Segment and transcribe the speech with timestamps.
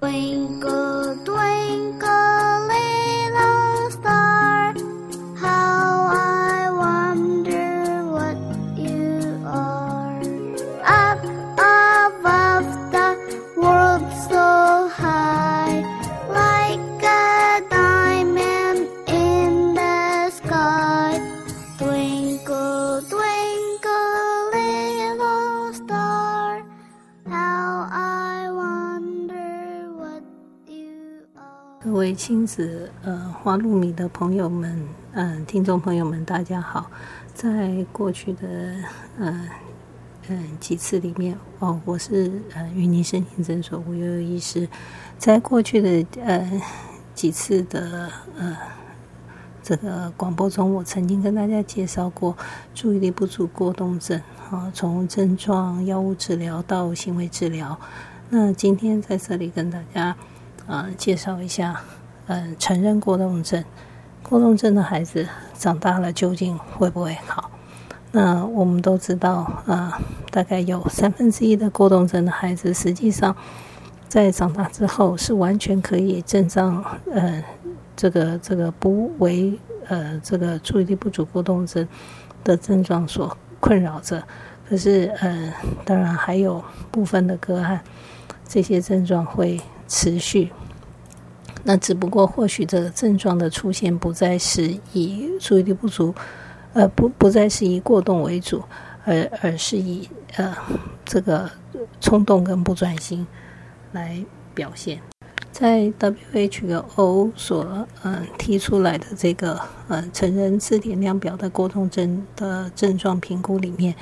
[0.00, 4.72] Twinkle, twinkle, little star,
[32.08, 36.90] 位亲子呃花露米的朋友们，嗯、听众朋友们，大家好。
[37.34, 38.48] 在过去的
[39.18, 39.46] 呃
[40.28, 44.66] 嗯几次里面，哦，我是呃云林身心诊所吴悠悠医师，
[45.18, 46.62] 在过去的呃
[47.14, 48.56] 几次的呃
[49.62, 52.34] 这个广播中，我曾经跟大家介绍过
[52.74, 54.18] 注意力不足过动症，
[54.50, 57.78] 啊，从症状、药物治疗到行为治疗。
[58.30, 60.16] 那今天在这里跟大家
[60.66, 61.80] 啊、介绍一下，
[62.28, 63.64] 嗯、承认过动症。
[64.22, 67.50] 过动症的孩子长大了究竟会不会好？
[68.12, 69.98] 那我们都知道，啊，
[70.30, 73.34] 大概有三分之一的过动症的孩子，实际上
[74.06, 77.42] 在长大之后是完全可以症状，呃，
[77.96, 81.86] 这个这个不为呃这个注意力不足过动症
[82.44, 84.22] 的症状所困扰着。
[84.68, 85.52] 可是，呃，
[85.86, 87.80] 当然还有部分的个案，
[88.46, 90.50] 这些症状会持续。
[91.64, 96.14] 那只不过或许这个症状的出现不再是以注意力不足，
[96.72, 98.62] 呃，不不再是以过动为主，
[99.04, 100.56] 而而是以呃
[101.04, 101.50] 这个
[102.00, 103.26] 冲动跟不专心
[103.92, 104.24] 来
[104.54, 105.00] 表现。
[105.50, 113.92] 在 WHO 所呃提出来的这个呃成人字典量表的过动症的症状评估里面，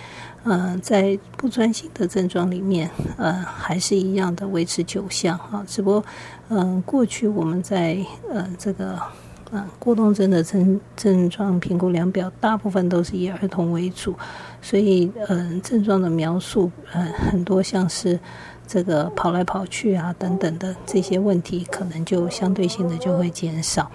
[0.47, 6.05] 呃，在不专心的症状里面，呃，还是一样的维持九项哈，只不过，
[6.49, 7.99] 嗯、过去我们在
[8.31, 8.97] 呃这个
[9.51, 14.15] 呃过动症的症症状评估量表，大部分都是以儿童为主，
[14.63, 18.19] 所以呃症状的描述呃很多像是
[18.69, 23.91] 这个跑来跑去啊等等的这些问题，可能就相对性的就会减少。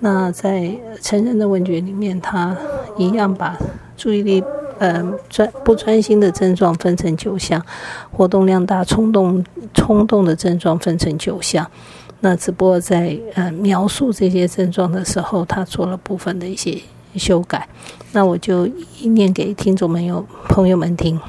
[0.00, 0.70] 那在
[1.00, 2.54] 成人的问卷里面，他
[2.98, 3.56] 一样把
[3.96, 4.44] 注意力
[4.78, 7.64] 呃专不专心的症状分成九项，
[8.10, 9.44] 活动量大、冲动
[9.74, 11.70] 冲动的症状分成九项。
[12.20, 16.80] 那只不过在呃描述这些症状的时候，他做了部分的一些
[17.14, 17.68] 修改。
[18.12, 18.66] 那我就
[18.98, 21.20] 一念给听众朋友朋友们听。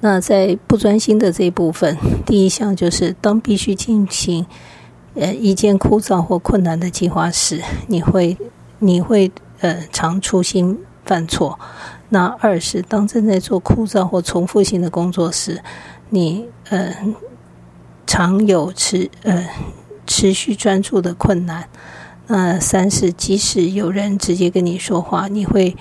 [0.00, 4.46] 那在不专心的这一部分，第一项就是当必须进行
[5.14, 8.36] 呃一件枯燥或困难的计划时，你会
[8.78, 11.58] 你会呃常粗心犯错。
[12.10, 15.62] 那二是当正在做枯燥或重复性的工作时，
[16.10, 16.94] 你呃
[18.06, 19.48] 常有持呃
[20.06, 21.68] 持续专注的困难。
[22.26, 25.76] 那三是即使有人直接跟你说话，你会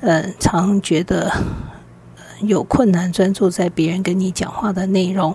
[0.00, 1.32] 呃常觉得
[2.40, 5.34] 有困难专注在别人跟你讲话的内容。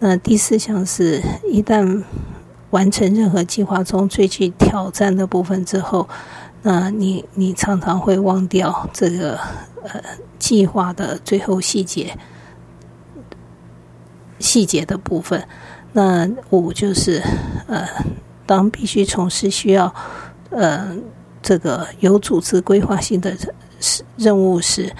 [0.00, 2.02] 那第四项是，一旦
[2.70, 6.08] 完成任何计划中最具挑战的部分之后，
[6.64, 9.36] 那你你常常会忘掉这个
[9.84, 10.00] 呃
[10.38, 12.18] 计划的最后细节
[14.40, 15.46] 细节的部分。
[15.92, 17.22] 那五就是
[17.68, 17.86] 呃，
[18.44, 19.94] 当必须从事需要
[20.50, 20.96] 呃
[21.40, 23.36] 这个有组织规划性的
[24.16, 24.92] 任务时。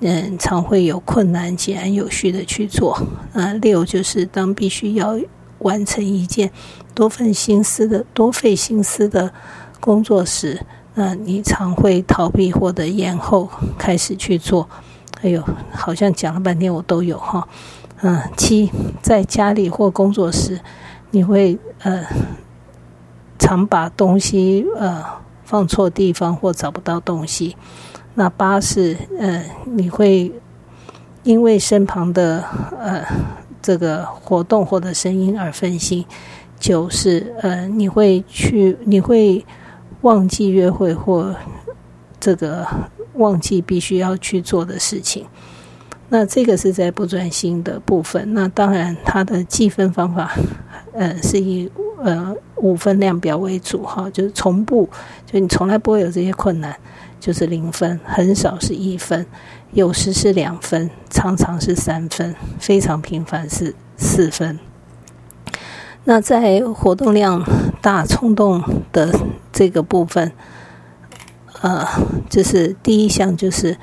[0.00, 2.94] 嗯，常会有困难，井然有序的去做。
[3.34, 5.18] 啊，六就是当必须要
[5.58, 6.48] 完成一件
[6.94, 9.28] 多份心思的、多费心思的
[9.80, 10.64] 工作时，
[10.98, 13.48] 那你常会逃避或者延后
[13.78, 14.68] 开始去做。
[15.22, 15.40] 哎呦，
[15.72, 17.46] 好像讲了半天我都有哈。
[18.02, 18.68] 嗯，七
[19.00, 20.58] 在家里或工作时，
[21.12, 22.04] 你会呃
[23.38, 25.04] 常把东西呃
[25.44, 27.56] 放错地方或找不到东西。
[28.14, 30.32] 那八是呃，你会
[31.22, 32.44] 因为身旁的
[32.76, 33.04] 呃
[33.62, 36.04] 这个活动或者声音而分心。
[36.58, 39.46] 九是呃，你会去，你会
[40.02, 41.34] 忘记约会或
[42.20, 42.66] 这个
[43.14, 45.26] 忘记必须要去做的事情。
[46.10, 48.32] 那这个是在不专心的部分。
[48.32, 50.32] 那当然，它的计分方法，
[50.92, 51.70] 呃，是以
[52.02, 54.88] 呃五分量表为主哈，就是从不，
[55.26, 56.74] 就你从来不会有这些困难，
[57.20, 59.26] 就是零分，很少是一分，
[59.72, 64.58] 有时是两分，常常是三分，非常频繁是四分。
[66.08, 67.44] 那在活动量
[67.82, 69.14] 大、冲动的
[69.52, 70.32] 这个部分，
[71.60, 71.86] 呃，
[72.30, 73.76] 就是第一项就是。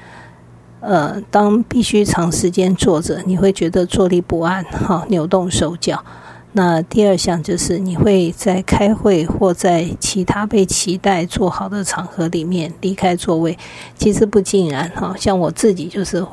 [0.82, 6.04] 呃，当必须长时间坐着，你会觉得坐立不安，哈，扭动手脚。
[6.52, 13.58] 那第二项就是你会在开会或在其他被期待做好的场合里面离开座位。
[13.96, 16.24] 其实不尽然，哈，像我自己就是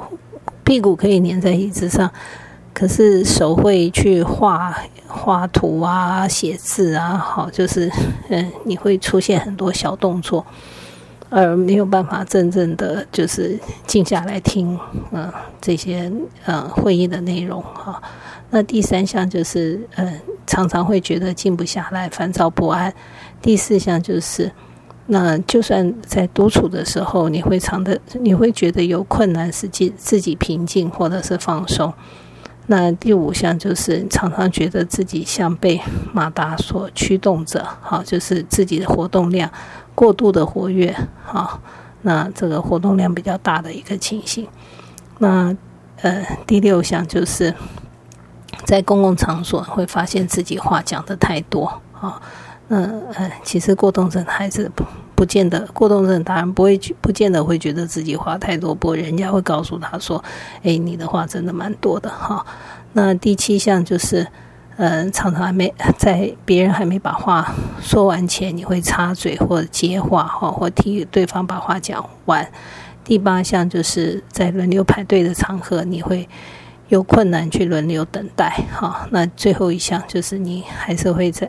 [0.65, 2.11] 屁股可以粘在椅子上，
[2.75, 4.77] 可是手会去画
[5.13, 7.91] 画图啊、写字啊，好，就是
[8.31, 10.45] 嗯，你会出现很多小动作。
[11.35, 14.79] 而没有办法真正的就是静下来听，
[15.13, 15.33] 嗯，
[15.63, 16.13] 这些
[16.45, 18.03] 呃会议的内容哈。
[18.51, 20.13] 那第三项就是，呃，
[20.47, 22.93] 常常会觉得静不下来，烦躁不安。
[23.41, 24.53] 第四项就是，
[25.07, 31.91] 那就算在独处的时候，你会常的，你会觉得有困难，使自自己平静或者是放松。
[32.73, 35.79] 那第五项就是常常觉得自己像被
[36.11, 39.51] 马达所驱动着，好，就是自己的活动量。
[39.95, 41.61] 过度的活跃，好，
[42.01, 44.49] 那这个活动量比较大的一个情形。
[45.19, 45.55] 那
[46.01, 47.55] 呃，第六项就是
[48.65, 51.67] 在公共场所会发现自己话讲的太多，
[52.01, 52.19] 啊，
[52.69, 52.79] 那
[53.13, 54.73] 呃，其实过动症孩子
[55.15, 60.23] 不见得，过动症当然不会不见得会觉得自己话太多，不过人家会告诉他说，
[60.63, 62.45] 哎，你的话真的蛮多的，哈。
[62.93, 64.27] 那第七项就是。
[64.79, 72.51] 嗯，常常还没在别人还没把话说完前，你会插嘴或接话哈，或替对方把话讲完。
[73.05, 76.27] 第八项就是在轮流排队的场合，你会
[76.89, 79.07] 有困难去轮流等待哈。
[79.11, 81.49] 那最后一项就是你还是会在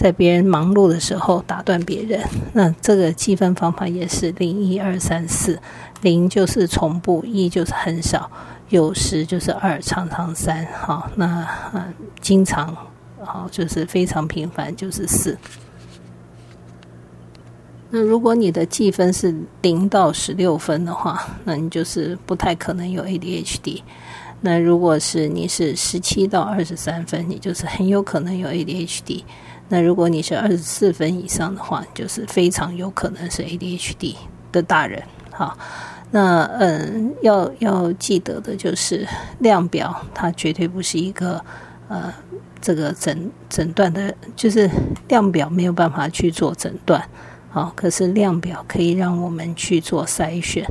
[0.00, 2.18] 在别人忙碌的时候打断别人。
[2.54, 5.60] 那这个计分方法也是零一二三四，
[6.00, 8.30] 零就是从不，一就是很少。
[8.70, 11.46] 有时就是二，常常三，好，那，
[12.18, 12.74] 经常
[13.20, 15.36] 好就是非常频繁，就是四。
[17.90, 23.82] 那如果你的计分是零到十六分的话，那你就是不太可能有 ADHD。
[24.40, 29.24] 那如果是你是十七到二十三分，你就是很有可能有 ADHD。
[29.70, 34.16] 那如果你是二十四分以上的话，就是非常有可能是 ADHD
[34.52, 35.02] 的大人，
[35.32, 35.56] 好。
[36.12, 39.06] 那嗯，要要记得的就是
[39.38, 41.40] 量表，它绝对不是一个
[41.86, 42.12] 呃
[42.60, 44.68] 这个诊诊断的，就是
[45.06, 47.00] 量表没有办法去做诊断，
[47.48, 50.66] 好，可是量表可以让我们去做筛选。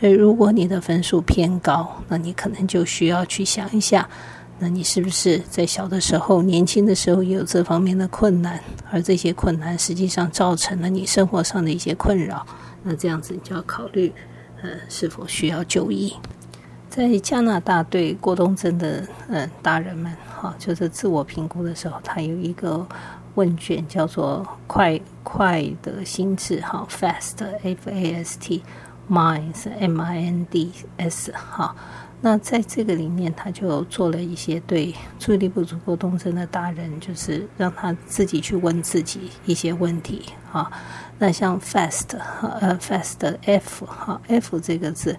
[0.00, 4.08] 所以，如果你的分数偏高，那你可能就需要去想一下，
[4.58, 12.44] 那你是不是在小的时候、年轻的时候有这方面的困难，而这些困难实际上造成了你生活上的一些困扰，
[12.82, 14.12] 那这样子你就要考虑。
[14.60, 16.12] 呃，是否需要就医？
[16.90, 22.84] 在加拿大对过动症的嗯大人们，哈，就是自我评估的时候，他有一个
[23.36, 31.76] 问卷叫做“快快的心智”哈，Fast F A S T，Minds M I N D S 哈。
[32.20, 40.68] 那在这个里面，他就做了一些对注意力不足过动症的大人，就是让他自己去问自己一些问题哈。
[41.18, 42.18] 那像 fast
[42.60, 45.16] 呃 fast F 哈 F 这个字，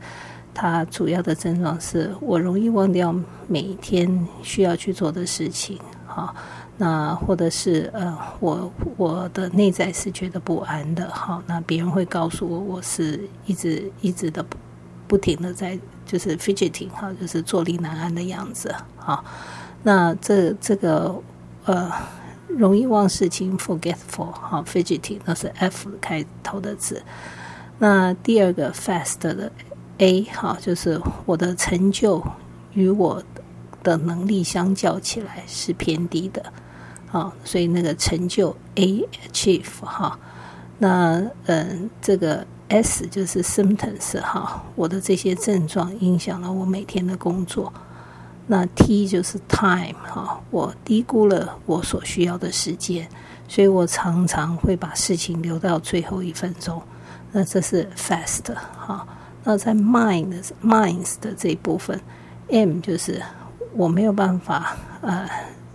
[0.53, 3.15] 它主要的症状是我容易忘掉
[3.47, 6.35] 每天需要去做的事情哈。
[6.77, 11.41] 那或者是呃我我的内在是觉得不安的哈。
[11.47, 14.57] 那别人会告诉我我是一直一直的不
[15.09, 19.21] 不停的在就是 fidgeting 哈，就是坐立难安的样子哈。
[19.83, 21.21] 那这这个
[21.65, 21.91] 呃。
[22.49, 26.99] 容易忘事情，forgetful，哈，fidgeting 那是 F 开头的字。
[27.77, 29.51] 那第二个 fast 的
[29.99, 32.21] A，哈，就是我的成就
[32.73, 33.23] 与我
[33.83, 36.43] 的能力相较起来是偏低的，
[37.11, 40.17] 啊，所以那个成就 A，achieve，哈。
[40.79, 47.73] 那嗯，这个 S 就是 symptoms，哈，我的这些症状影响了我每天的工作。
[48.47, 53.07] 那 T 就是 time 哈，我低估了我所需要的时间，
[53.47, 56.81] 所以我常常会把事情留到最后一分钟。
[57.31, 59.05] 那这是 fast 哈。
[59.43, 61.99] 那在 mind minds 的这一部分
[62.49, 63.21] ，M 就是
[63.73, 65.29] 我没有办法呃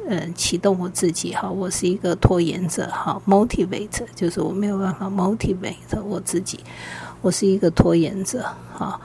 [0.08, 6.60] 呃启动我自己哈，我是一个拖延者哈，motivate 就是我没有办法 motivate 我自己，
[7.20, 8.44] 我是一个拖延者
[8.76, 9.00] 哈。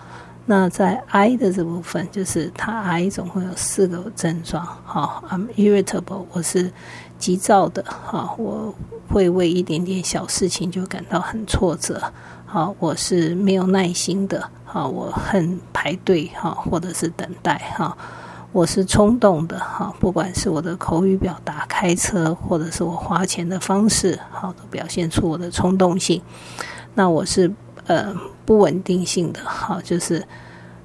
[0.45, 6.71] 那在 I 的这部分，就是它 I 总共有四个症状哈，I'm irritable，我是
[7.19, 8.73] 急躁的哈，我
[9.07, 12.01] 会为一点点小事情就感到很挫折。
[12.47, 14.49] 好，我是没有耐心的。
[14.65, 17.95] 好，我很排队哈，或者是等待哈。
[18.51, 26.21] 我是冲动的哈，不管是我的口语表达、开车，或者是我花钱的方式，好，都表现出我的冲动性。
[26.95, 27.51] 那我是
[27.85, 28.13] 呃
[28.45, 30.25] 不稳定性的，好，就是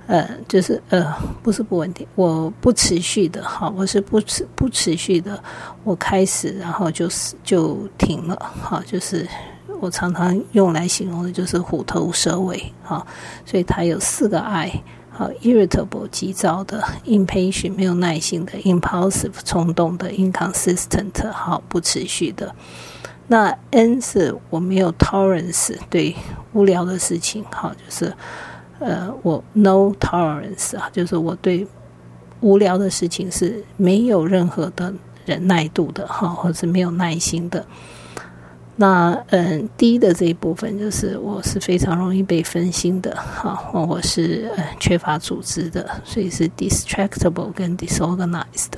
[0.06, 5.42] 呃就是呃不是不稳定，我不持续的，好，我是不持不持续的。
[5.84, 9.26] 我开始，然后就是就停了，哈，就是。
[9.80, 13.06] 我常常用来形容的就是虎头蛇尾，哈，
[13.44, 14.72] 所以它有四个爱
[15.16, 22.52] 好，irritable 急躁的，impatient 没有耐心的，impulsive 冲动的，inconsistent 好不持续的。
[23.28, 26.16] 那 N 是我没有 tolerance 对
[26.52, 28.12] 无聊的事情，好，就是
[28.80, 31.64] 呃我 no tolerance 啊，就是我对
[32.40, 34.92] 无聊的事情是没有任何的
[35.24, 37.64] 忍耐度的，哈，或者没有耐心的。
[38.76, 44.50] 那嗯，第一的这一部分就是我是非常容易被分心的，哈，我是
[44.80, 48.72] 缺乏组织的，所以是 distractible 跟 disorganized。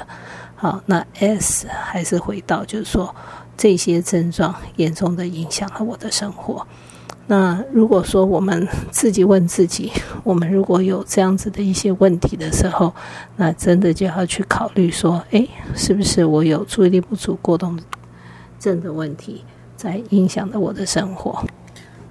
[0.55, 3.15] 好，那 S 还是回到就是说
[3.57, 6.67] 这些症状严重的影响了我的生活。
[7.27, 9.91] 那如果说我们 自己问自己，
[10.23, 12.95] 我们如果有这样子的一些问题的时候，
[13.37, 17.79] 那真的就要去考虑说，诶，是不是我有注意力不足过动
[18.59, 19.43] 症的问题？
[19.87, 21.45] 在影响了我的生活。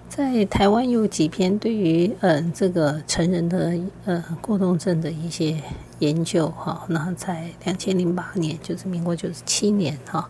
[0.07, 5.61] 在台湾有几篇对于嗯这个成人的呃过动症的一些
[5.99, 10.29] 研究哈，那在两千零八年，就是民国九十七年哈，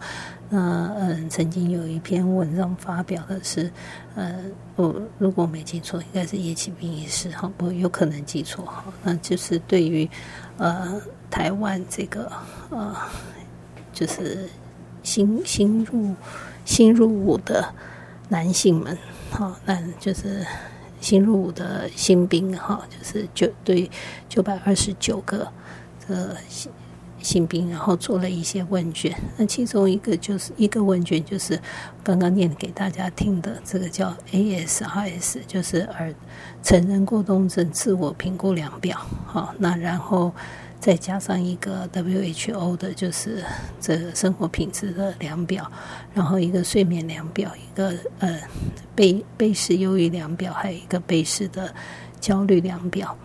[0.50, 3.72] 那嗯曾经有一篇文章发表的是，
[4.16, 4.36] 呃
[4.76, 10.10] 我如果没记错，应该是叶启斌医师哈，不有可能记错哈，那就是对于
[10.58, 11.00] 呃
[11.30, 12.32] 台湾这个
[12.72, 12.96] 呃
[13.94, 14.50] 就是
[15.04, 16.16] 新新入。
[16.66, 17.74] 新入伍的
[18.28, 18.98] 男性们，
[19.32, 20.46] 哈，那就是
[21.00, 23.90] 新入伍的新兵，哈，就是九对
[24.28, 25.48] 九百二十九个
[26.08, 26.72] 的新
[27.22, 29.16] 新兵，然后做了一些问卷。
[29.38, 31.58] 那其中一个就是一个问卷，就是
[32.04, 36.14] 刚刚念给大家听的，这个叫 ASRS，就是儿
[36.62, 40.34] 成人过动症自我评估量表，好，那然后。
[40.86, 43.44] 再加上一个 WHO 的，就是
[43.82, 45.72] 这个生活品质的量表，
[46.14, 48.40] 然后一个睡眠量表，一个呃
[48.94, 51.74] 被被试忧郁量表，还有一个被试的
[52.22, 53.18] 焦虑量表。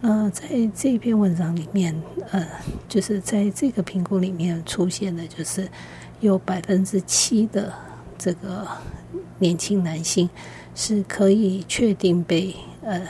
[0.00, 1.94] 呃，在这篇文章里面，
[2.32, 2.44] 呃，
[2.88, 5.68] 就是在这个评估里面出现的，就是
[6.18, 7.72] 有百分之七的
[8.18, 8.66] 这个
[9.38, 10.28] 年轻男性
[10.74, 13.00] 是可以确定被呃。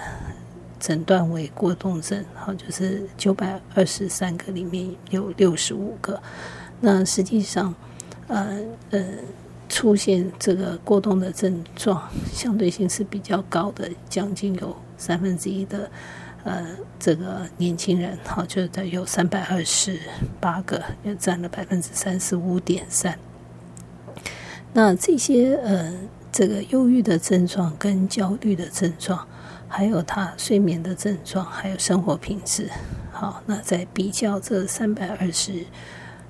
[0.84, 6.20] 诊断为过动症，好，就是九百二十三个里面有六十五个。
[6.78, 7.74] 那实际上，
[8.28, 8.58] 呃
[8.90, 9.02] 呃，
[9.66, 15.90] 出现这个过动的症状，相对性是比较高的，将近有三分之一的
[16.44, 19.98] 呃这个年轻人，好，就是有三百二十
[20.38, 23.18] 八个，也占了百分之三十五点三。
[24.74, 25.94] 那这些呃
[26.30, 29.26] 这个忧郁的症状跟焦虑的症状。
[29.76, 32.70] 还有他睡眠的症状，还有生活品质。
[33.10, 35.64] 好，那在比较这三百二十、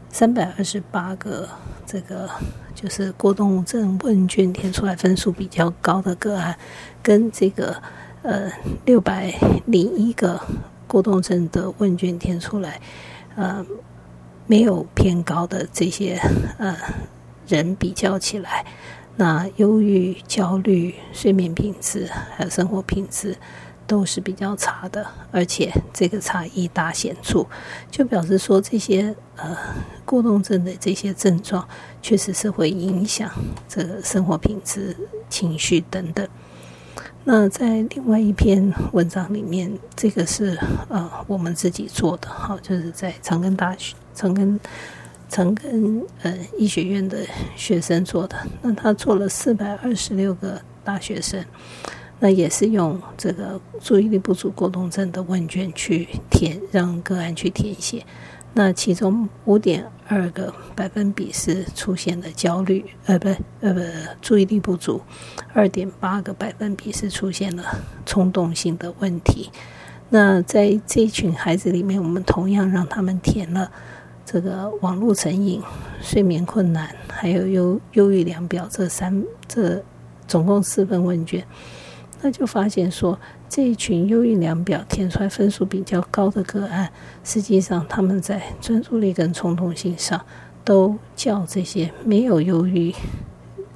[0.08, 1.46] 三百二十八个
[1.84, 2.30] 这个
[2.74, 6.56] 就是过动症问卷填出来分数比较高的个案，
[7.02, 7.76] 跟这个
[8.22, 8.50] 呃
[8.86, 9.30] 六百
[9.66, 10.40] 零一个
[10.86, 12.80] 过动症的问卷填出来
[13.36, 13.62] 呃
[14.46, 16.18] 没有偏高的这些
[16.56, 16.74] 呃
[17.46, 18.64] 人比较起来。
[19.16, 23.36] 那忧郁、焦虑、睡眠品质还有生活品质
[23.86, 27.46] 都是比较差的，而且这个差异大显著，
[27.90, 29.56] 就表示说这些呃
[30.04, 31.68] 过动症的这些症状
[32.02, 33.30] 确实是会影响
[33.68, 34.96] 这个生活品质、
[35.28, 36.26] 情绪等等。
[37.22, 44.58] 那在另外一篇文章里面，这个是呃我们自己做的，哈，就是在长庚大学长庚。
[45.28, 47.18] 曾跟呃医学院的
[47.56, 51.44] 学生做的，那他做了四百二十六个大学生，
[52.20, 58.04] 那也是用这个注意力不足过动症的问卷去填，让个案去填写。
[58.56, 63.28] 那其中五点二个百分比是出现了焦虑，呃，不，
[63.60, 63.80] 呃，不，
[64.22, 65.00] 注意力不足；
[65.52, 67.64] 二点八个百分比是出现了
[68.06, 69.50] 冲动性的问题。
[70.10, 73.72] 那在这群孩子里面，我们同样让他们填了
[74.34, 75.62] 这个网络成瘾、
[76.02, 79.80] 睡眠困难，还有忧忧郁量表这三这
[80.26, 81.44] 总共四份问卷，
[82.20, 83.16] 那就发现说。
[83.48, 86.90] 这一群忧郁量表填出来分数比较高的个案，
[87.22, 90.20] 实际上他们在专注力跟冲动性上
[90.64, 92.92] 都较这些没有忧郁，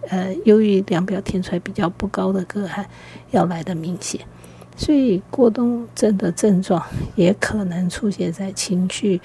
[0.09, 2.85] 呃，忧郁量表填出来比较不高的个案
[3.31, 4.21] 要来的明显。
[4.77, 6.85] 所以过动症的症状
[7.15, 9.21] 也可能出现在情绪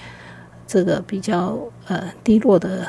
[0.68, 2.88] 这个比较呃低落的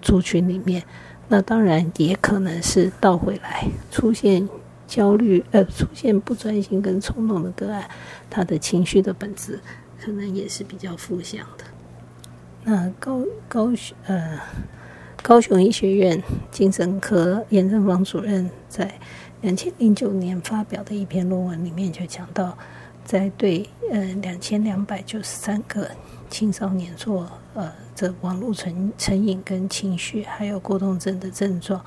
[0.00, 0.82] 族群里面，
[1.28, 4.48] 那当然也可能是倒回来出现。
[4.84, 7.88] 焦虑呃，出现不专心跟冲动的个案，
[8.28, 9.58] 他的情绪的本质
[9.98, 11.64] 可能也是比较负向的。
[12.64, 13.70] 那高高
[14.04, 14.38] 呃
[15.22, 18.92] 高雄医学院精神科严正芳主任在
[19.40, 22.58] 两千零九年发表的一篇论文里面就讲到，
[23.02, 25.90] 在对呃两千两百九十三个
[26.32, 31.84] 青少年做呃这网络成成瘾跟情绪还有过动症的症状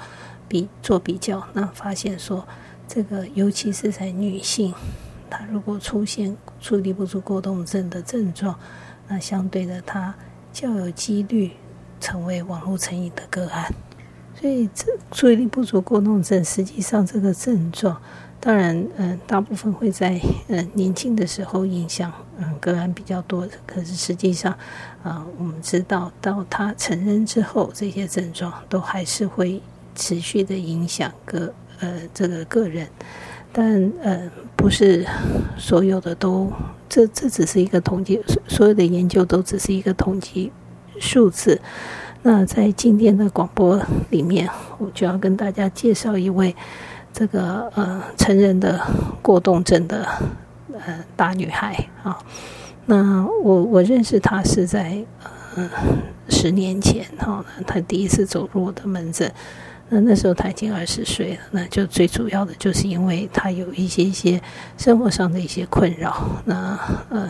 [0.47, 2.47] 比做比较，那发现说。
[2.87, 4.71] 这个尤其是在女性，
[5.27, 8.59] 她如果出现注意力不足过动症的症状，
[9.07, 10.13] 那相对的她
[10.53, 11.53] 较有几率
[11.99, 13.73] 成为网络成瘾的个案。
[14.39, 17.99] 所以，这注意力不足过动症实际上这个症状，
[18.45, 23.47] 当然，嗯，大部分会在嗯年轻的时候影响嗯个案比较多。
[23.65, 24.55] 可是实际上，
[25.01, 29.59] 啊，我们知道到他成人之后，这些症状都还是会
[29.95, 31.51] 持续的影响个。
[31.81, 32.87] 呃，这个个人，
[33.51, 35.05] 但呃，不是
[35.57, 36.49] 所有的都，
[36.87, 40.53] 这这只是一个统计，所有的研究都只是一个统计
[41.01, 41.59] 数字。
[42.21, 43.77] 那在今天的广播
[44.09, 46.55] 里面，我就要跟大家介绍一位
[47.15, 48.77] 这个呃成人的
[49.21, 50.05] 过动症的
[50.73, 52.19] 呃大女孩啊。
[52.85, 55.01] 那我我认识她是在
[55.55, 55.69] 呃
[56.27, 59.31] 十年前哈，她第一次走入我的门诊。
[59.87, 64.41] 那那时候他已经二十岁了，那就最主要的就是因为他有一些一些
[64.79, 66.25] 生活上的一些困扰。
[66.43, 66.75] 那
[67.09, 67.29] 呃，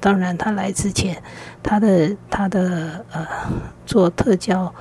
[0.00, 1.22] 当然他来之前，
[1.62, 3.24] 他的他的呃
[3.86, 4.74] 做特教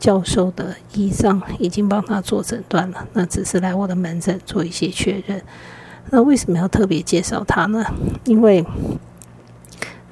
[0.00, 5.40] 教授的医生已经帮他做诊断了，那只是来我的门诊做一些确认。
[6.10, 7.84] 那为什么要特别介绍他呢？
[8.24, 8.66] 因为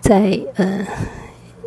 [0.00, 0.86] 在呃。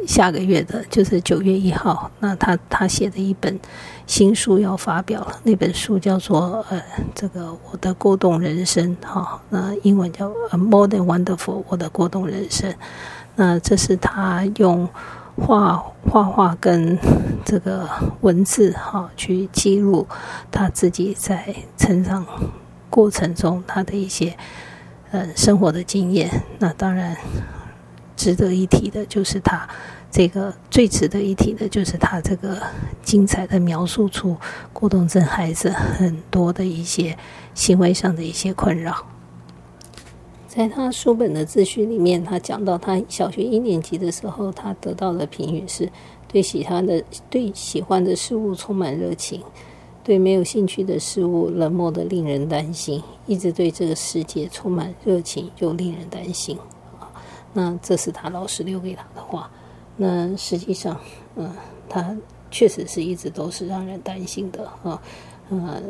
[0.07, 3.59] 下个月的就是九月一号，那他他写的一本
[4.07, 6.81] 新书要发表了，那本书叫做呃
[7.13, 12.73] 这个我的过动人生哈，那英文叫 More Than Wonderful 我的过动人生，
[13.35, 14.89] 那这是他用
[15.37, 16.97] 画画画跟
[17.43, 17.89] 这个
[18.21, 20.07] 文字哈去记录
[20.51, 22.25] 他自己在成长
[22.89, 24.37] 过程中他的一些
[25.11, 27.17] 呃生活的经验，那当然。
[28.17, 29.67] 值得一提的就是他
[30.11, 32.61] 这个最值得一提的就是他这个
[33.01, 34.37] 精彩的描述出
[34.71, 37.17] 过动症孩子很多的一些
[37.55, 39.07] 行为上的一些困扰。
[40.53, 45.89] 在他书本的自序里面，他讲到他小学一年级的时候，他得到的评语是
[46.27, 49.41] 对喜欢的对喜欢的事物充满热情，
[50.03, 56.57] 对没有兴趣的事物冷漠的令人担心，一直对这个世界充满热情又令人担心。
[57.53, 59.49] 那这是他老师留给他的话。
[59.95, 60.99] 那实际上，
[61.37, 61.49] 嗯，
[61.87, 62.13] 他
[62.49, 65.01] 确实是一直都是让人担心的啊。
[65.49, 65.81] 嗯，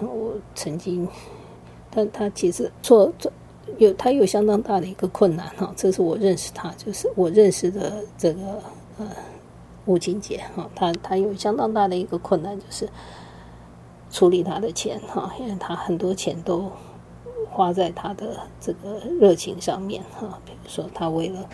[0.00, 1.06] 我曾经，
[1.92, 3.30] 他他其实做做
[3.78, 5.72] 有他有相当大的一个困难哈。
[5.76, 8.62] 这是我认识他，就是我认识的这个
[8.98, 9.06] 呃
[9.86, 10.68] 吴金杰哈。
[10.74, 12.88] 他他有相当大的一个困难，就是
[14.10, 16.70] 处理他的钱哈，因为他很多钱都。
[17.52, 21.48] 花在他的这个热情上面哈，比如说他为了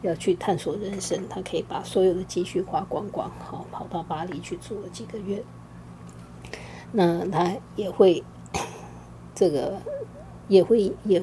[0.00, 5.42] 要去探索人生，他可以把所有的积蓄花光光，好跑到巴黎去住了几个月。
[6.92, 8.22] 那他也会
[9.34, 9.80] 这个
[10.46, 11.20] 也会也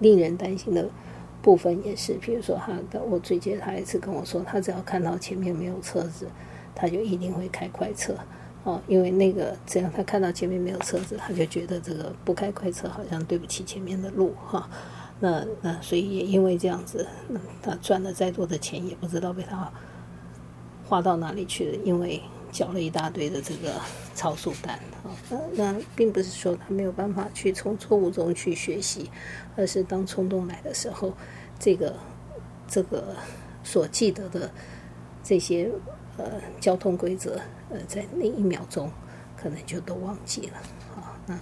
[0.00, 0.88] 令人担心的
[1.40, 6.26] 部分也是，比如说他我最近他一次跟我说，他只要看到前面没有车子，
[6.74, 8.14] 他就一定会开快车。
[8.62, 14.68] 哦，因为那个只要他看到前面没有车子，他就觉得这个不开快车好像对不起前面的路哈。
[15.18, 17.06] 那那所以也因为这样子，
[17.62, 19.72] 他赚了再多的钱也不知道被他
[20.86, 22.20] 花到哪里去了，因为
[22.52, 23.72] 缴了一大堆的这个
[24.20, 25.08] 超速单啊。
[25.30, 29.10] 那那并不是说他没有办法去从错误中去学习，
[29.56, 31.12] 而是当冲动来的时候，
[31.58, 31.96] 这个
[32.68, 33.16] 这个。
[33.62, 34.50] 所记得的
[35.22, 35.70] 这些
[36.16, 38.90] 呃交通规则，呃，在那一秒钟
[39.36, 40.54] 可能就都忘记了。
[40.94, 41.38] 好，那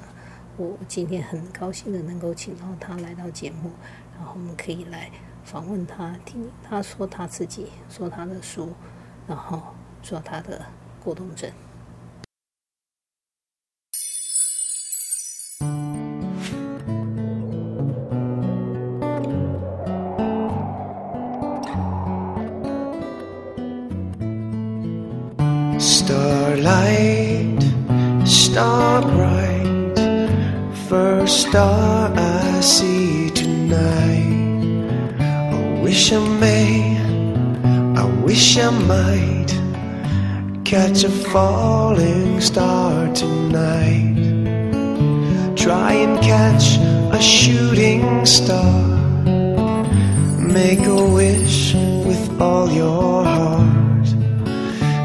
[0.56, 3.70] 我今天很高兴的能够请到他来到节目，
[4.16, 5.08] 然后我们可以来
[5.44, 8.72] 访问他，听他说他自己，说他的书，
[9.28, 9.62] 然后
[10.02, 10.66] 说他的
[11.04, 11.48] 过动症。
[31.48, 35.18] Star I see tonight.
[35.18, 36.98] I wish I may,
[37.96, 39.50] I wish I might
[40.66, 44.16] catch a falling star tonight.
[45.56, 46.76] Try and catch
[47.18, 48.82] a shooting star.
[50.58, 51.72] Make a wish
[52.08, 54.08] with all your heart.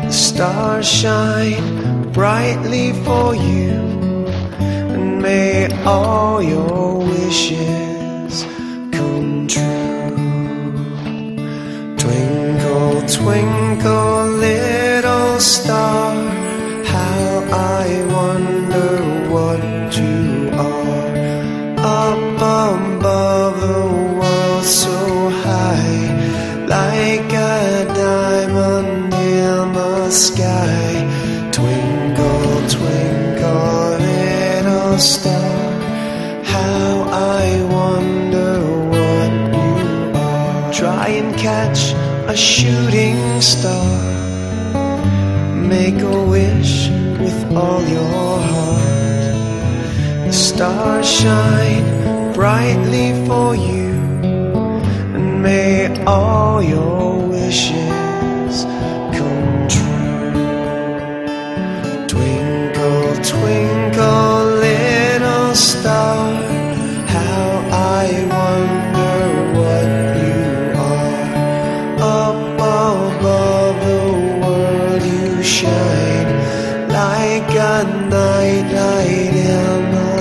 [0.06, 3.93] The stars shine brightly for you,
[5.34, 8.36] may all your wishes
[8.96, 10.16] come true.
[12.04, 16.13] Twinkle, twinkle, little star,
[42.34, 43.86] a shooting star.
[45.54, 50.26] Make a wish with all your heart.
[50.26, 53.92] The stars shine brightly for you,
[55.16, 58.66] and may all your wishes
[59.18, 60.34] come true.
[62.08, 63.73] Twinkle, twinkle,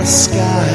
[0.05, 0.72] sky.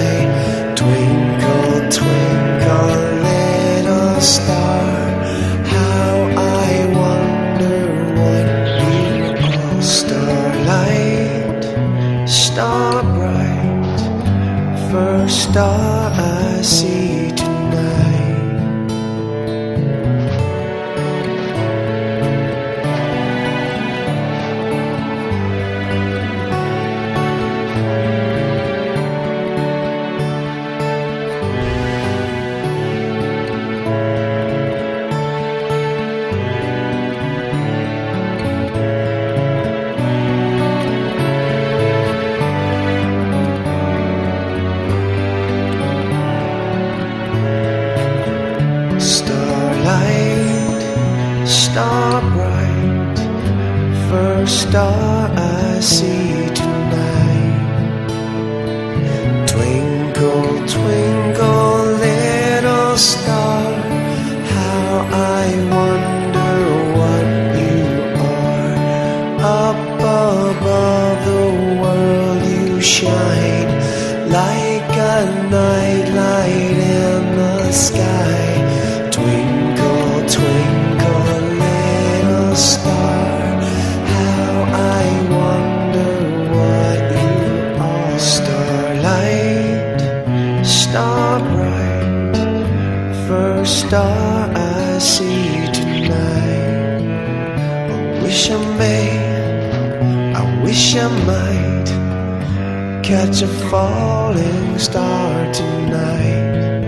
[103.69, 106.82] Falling star tonight.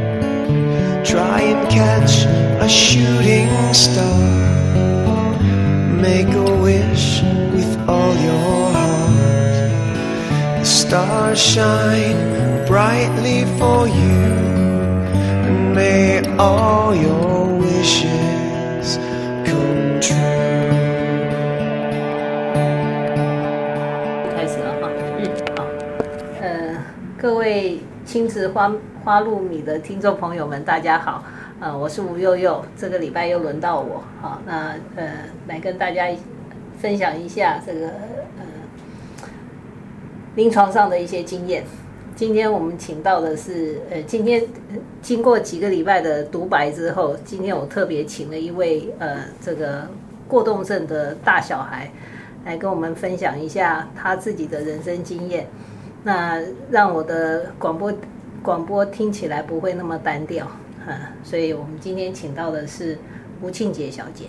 [1.06, 2.26] Try and catch
[2.65, 4.30] a shooting star.
[6.08, 7.22] Make a wish
[7.56, 9.58] with all your heart.
[10.60, 13.68] The stars shine brightly for
[28.60, 28.69] 花
[29.06, 31.24] 花露米的听众朋友们，大家好，
[31.62, 35.13] 呃，我是吴悠悠，这个礼拜又轮到我，好，那呃，
[35.48, 36.06] 来跟大家
[36.78, 38.43] 分享一下这个呃
[40.36, 41.63] 临床上的一些经验。
[42.17, 44.43] 今天我们请到的是，呃，今天
[45.02, 49.88] 经过几个礼拜的独白之后，今天我特别请了一位呃，这个
[50.28, 51.89] 过动症的大小孩
[52.43, 55.48] 来跟我们分享一下他自己的人生经验，
[56.04, 57.93] 那让我的广播
[58.41, 60.47] 广播听起来不会那么单调，
[60.88, 62.97] 嗯，所以我们今天请到的是
[63.41, 64.25] 吴庆杰小姐，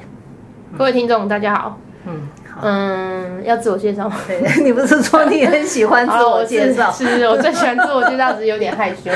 [0.77, 1.79] 各位听众，大家好。
[2.07, 4.16] 嗯，好，嗯，要自我介绍吗？
[4.27, 6.90] 对 你不是说你很喜欢自我介绍？
[6.90, 9.11] 是是我最喜欢自我介绍，只是有点害羞。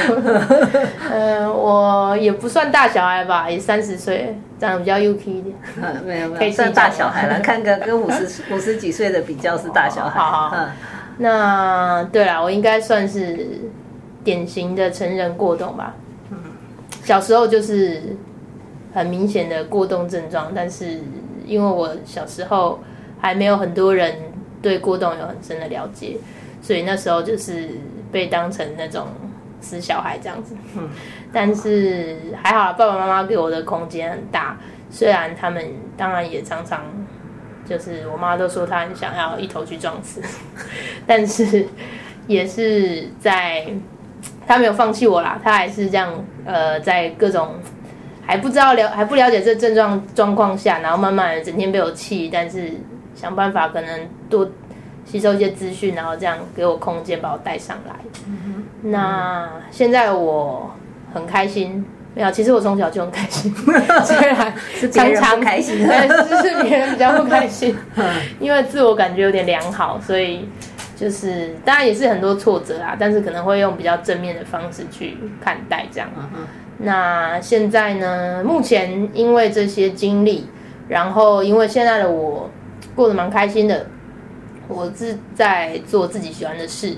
[1.10, 5.56] 嗯， 我也不算大小孩吧，也三十岁，长得比较 UK 一点。
[5.82, 7.40] 嗯，没有没有，可以算大小孩了。
[7.42, 10.20] 看个跟五十五十几岁的比较是大小孩。
[10.20, 10.68] 好好好嗯，
[11.16, 13.62] 那对了，我应该算是
[14.24, 15.94] 典型的成人过动吧。
[16.30, 16.38] 嗯
[17.04, 18.16] 小时候就是
[18.94, 20.98] 很明显的过动症状，但是
[21.44, 22.80] 因为我小时候
[23.20, 24.16] 还没有很多人
[24.62, 26.16] 对过动有很深的了解，
[26.62, 27.68] 所以那时候就是
[28.10, 29.08] 被当成那种
[29.60, 30.56] 死小孩这样子。
[30.76, 30.88] 嗯
[31.30, 34.56] 但是还好，爸爸妈妈给我的空间很大，
[34.88, 35.62] 虽然他们
[35.96, 36.84] 当然也常常
[37.68, 40.22] 就是我妈都说她很想要一头去撞死，
[41.06, 41.66] 但是
[42.26, 43.66] 也是在
[44.46, 46.12] 她没有放弃我啦，他还是这样
[46.44, 47.54] 呃，在各种
[48.26, 52.70] 还不知道了还不了解这症状状况下，然后慢慢的整天被我气，但是
[53.14, 54.48] 想办法可能多
[55.04, 57.94] 吸收一些资讯，然后这样给我空间把我带上来。
[58.82, 60.70] 那现在我
[61.12, 61.84] 很开心。
[62.16, 63.52] 没有，其实我从小就很开心，
[64.06, 64.54] 虽然
[64.92, 65.76] 常常不开心。
[65.84, 68.04] 对，是是别人比较不开心，嗯
[68.38, 70.48] 因为自我感觉有点良好，所以
[70.96, 76.08] 就是当然也是很多挫折啊，但是可能会用比较正面的方式去看待这样。
[76.16, 76.40] 嗯
[76.76, 78.42] 那现在呢？
[78.44, 80.44] 目前因为这些经历，
[80.88, 82.50] 然后因为现在的我
[82.96, 83.86] 过得蛮开心的，
[84.66, 86.96] 我是在做自己喜欢的事，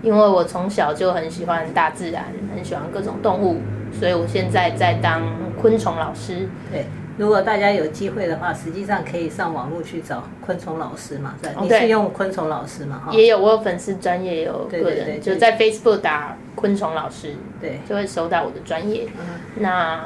[0.00, 3.58] 因为我从小就很喜欢大自然，很喜欢各种动物，
[3.92, 5.22] 所以我现在在当
[5.60, 6.48] 昆虫老师。
[6.72, 6.86] 对，
[7.18, 11.60] 如果大家有机会的话，实际上可以上网络去找昆虫老师嘛，是吧？
[11.60, 13.02] 你是用昆虫老师嘛？
[13.06, 19.06] 哈，也有我有粉丝专业，也有个人，对对对就在 Facebook 打昆虫老师，对，就会收到我的专业。
[19.18, 20.04] 嗯那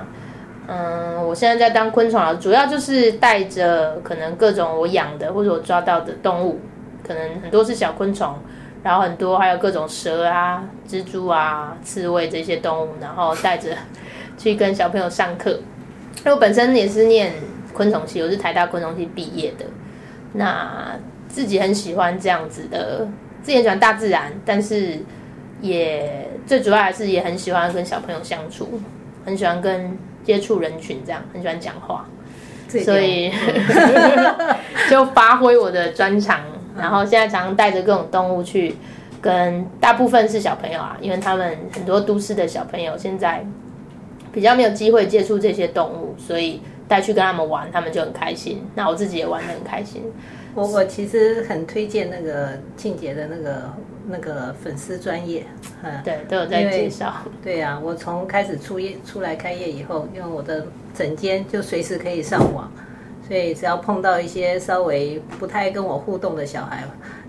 [0.69, 6.61] 嗯，我现在在当昆虫老师，主要就是带着可能各种我养的或者我抓到的动物，
[7.07, 8.35] 可能很多是小昆虫，
[8.83, 13.71] 然后很多还有各种蛇啊、蜘蛛啊、刺猬这些动物，然后带着
[14.37, 15.61] 去跟小朋友上课。
[16.27, 17.33] 因为我本身也是念
[17.73, 19.65] 昆虫系，我是台大昆虫系毕业的，
[20.33, 23.07] 那自己很喜欢这样子的，
[23.43, 24.99] 自己很喜欢大自然，但是
[25.61, 28.81] 也最主要还是也很喜欢跟小朋友相处，
[29.25, 32.05] 很喜欢跟接触人群，这样很喜欢讲话，
[32.69, 33.31] 所以
[34.91, 36.41] 就发挥我的专长，
[36.77, 38.75] 然后现在常常带着各种动物去
[39.21, 43.47] 跟大部分是小朋友啊，因为他们很多都市的小朋友现在
[44.37, 48.63] 比较没有机会接触这些动物，所以带去跟他们玩，他们就很开心。
[48.75, 50.03] 那我自己也玩得很开心。
[50.55, 53.75] 我我其实很推荐那个庆姐的那个
[54.07, 55.47] 那个粉丝专业，
[55.83, 57.15] 嗯，对，都有在介绍。
[57.43, 62.71] 对呀、我从开始出业出来开业以后，因为我的整间就随时可以上网，
[63.27, 66.85] 所以只要碰到一些稍微不太跟我互动的小孩，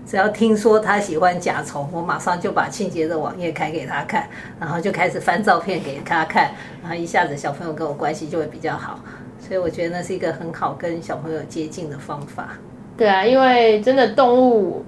[0.08, 4.26] 只要听说他喜欢甲虫，我马上就把庆杰的网页开给他看，
[4.58, 9.00] 然后就开始翻照片给他看，然后一下子小朋友跟我关系就会比较好。
[9.38, 12.48] 所以我觉得那是一个很好跟小朋友接近的方法。
[12.96, 14.82] 对啊，因为真的动物，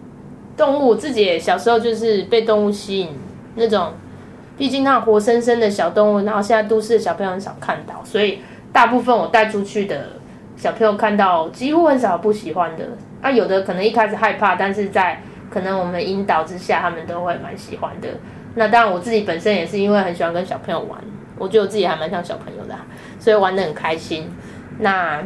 [0.56, 3.10] 动物自己小时候就是被动物吸引，
[3.56, 3.92] 那种，
[4.56, 8.38] 毕竟它活生生的小动物，然后现在都市的小朋友很少看到，所以
[8.72, 10.12] 大部分我带出去的
[10.56, 12.88] 小朋友看到几乎很少不喜欢的，
[13.20, 18.08] 啊，有的可能一开始害怕，但是在可能我们引导之下，他们都会蛮喜欢的。
[18.54, 21.00] 那当然我自己本身也是因为很喜欢跟小朋友玩，
[21.38, 22.74] 我觉得我自己还蛮像小朋友的、
[23.18, 24.28] 所以玩得很开心。
[24.78, 25.22] 那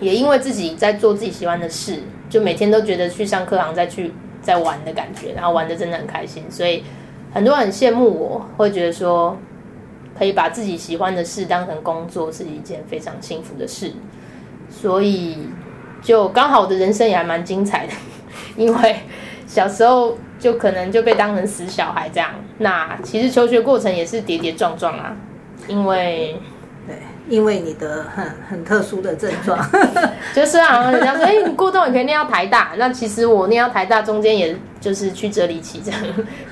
[0.00, 6.84] 也因为自己在做自己喜欢的事，就每天都觉得去上课堂再去在玩的感觉，然后玩的真的很开心，所以
[7.32, 9.36] 很多人很羡慕我，会觉得说
[10.18, 13.92] 可以把自己喜欢的事当成工作是一件非常幸福的事，
[14.70, 15.48] 所以
[16.06, 17.92] 就刚好我的人生也还蛮精彩的，
[18.56, 18.96] 因为
[19.44, 25.16] 小时候就可能就被当成死小孩这样，那其实求学过程也是跌跌撞撞啊，
[25.66, 26.40] 因为。
[26.86, 26.94] 对，
[27.28, 29.58] 因为你的很很特殊的症状，
[30.32, 32.74] 就是啊，人家说，哎、你过动，你可以念到台大。
[32.76, 36.00] 那其实我念到台大中间，也就是曲折离奇这样。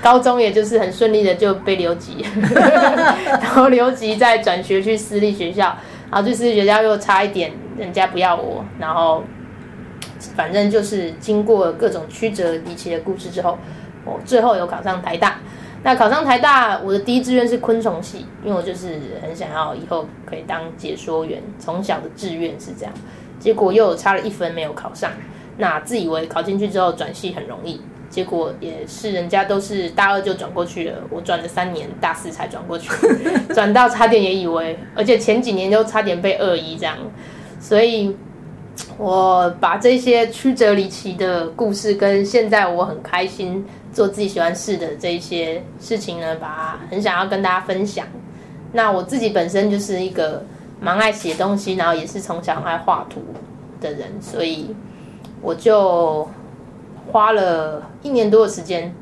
[0.03, 2.27] 高中也就是很顺利的就被留级，
[3.31, 5.77] 然后留级再转学去私立学校，
[6.11, 9.23] 然后去私立学校又差一点人家不要我，然后
[10.35, 13.59] 反正就是经过各种曲折离奇的故事之后，
[14.05, 15.39] 我最后有考上台大。
[15.83, 22.95] 那考上台大，我的第一志愿是昆虫系，因为我就是很想要以后可以当解说员，从小的志愿是这样。
[23.39, 25.11] 结果又差了一分没有考上，
[25.59, 32.91] 那自以为考进去之后转系很容易，结果也是人家都是大二就转过去了，我转了三年，大四才转过去，
[33.53, 36.97] 转到差点也以为，而且前几年就差点被二一这样，
[37.61, 38.17] 所以。
[38.99, 48.07] 我把这些曲折离奇的故事，跟现在我很开心做自己喜欢事的这些事情呢，把它很想要跟大家分享。
[48.73, 50.45] 那我自己本身就是一个
[50.81, 53.21] 蛮爱写东西，然后也是从小爱画图
[53.81, 54.75] 的人，所以
[55.41, 56.29] 我就
[57.11, 58.93] 花了一年多的时间。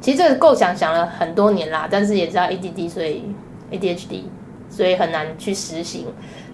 [0.00, 3.24] 其实这个构想想了很多年啦，但是也知道 ADD，所以
[3.70, 4.22] ADHD，
[4.70, 6.06] 所以很难去实行。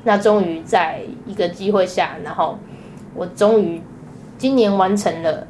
[0.08, 2.56] 那终于在一个机会下，然后
[3.12, 3.82] 我终于
[4.38, 5.44] 今年完成了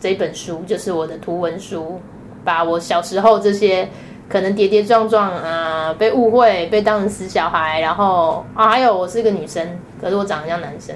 [0.00, 2.00] 这本书，就是我的图文书，
[2.42, 3.88] 把我小时候这些
[4.28, 9.64] 可能跌跌撞撞啊，被误会、被当成死小孩，然后啊，还有我是一个女生，
[10.00, 10.92] 可是我长得像男生，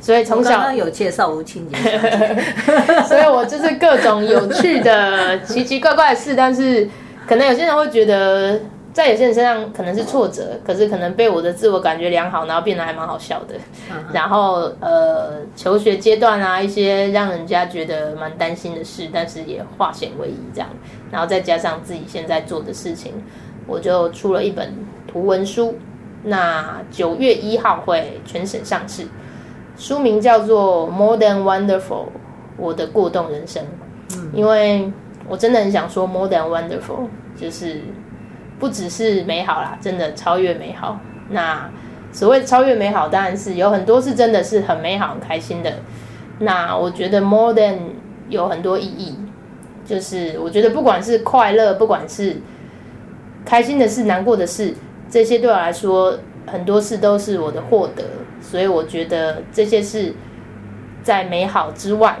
[0.00, 1.76] 所以从小刚刚有介绍吴清洁，
[3.08, 6.88] 所以我就是各种有趣的、奇奇怪怪的事，但是
[7.26, 8.60] 可能有些人会觉得。
[8.92, 13.54] 在有些人身上可能是挫折，可是可能被我的自我感觉良好，然后变得还蛮好笑的。
[14.12, 20.68] 然后呃，求学阶段啊，一些让人家觉得蛮担心的事，但是也化险为夷这样。
[21.10, 23.14] 然后再加上自己现在做的事情，
[23.66, 24.74] 我就出了一本
[25.06, 25.74] 图文书。
[26.22, 29.06] 那九月一号会全省上市，
[29.78, 31.80] 书名叫做《More Than Wonderful》，
[32.58, 33.64] 我的过动人生。
[34.14, 34.92] 嗯因为
[35.26, 37.08] 我真的很想说《More Than Wonderful》，
[37.40, 37.80] 就是。
[38.62, 41.00] 不只是美好啦，真的超越美好。
[41.30, 41.68] 那
[42.12, 45.72] 所谓超越美好，当然是有很多是真的是很美好、很开心的。
[46.38, 47.76] 那我觉得 more than
[48.28, 49.18] 有很多意义，
[49.84, 52.36] 就是我觉得不管是快乐，不管是
[53.44, 54.72] 开心的事、难过的事，
[55.10, 58.04] 这些对我来说，很多事都是我的获得。
[58.40, 60.14] 所以我觉得这些事
[61.02, 62.16] 在美好之外，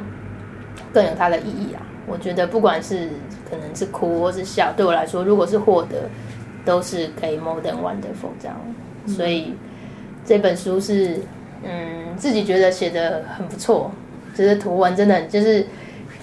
[0.92, 1.82] 更有它的意义啊。
[2.08, 3.10] 我觉得不管是
[3.48, 6.08] 可能是哭或是笑，对我来说，如果是获得。
[6.64, 8.56] 都是可以 more than wonderful 这样，
[9.06, 9.54] 所以
[10.24, 11.20] 这本书是
[11.64, 13.90] 嗯自己觉得写的很不错，
[14.34, 15.66] 就是图文真的就是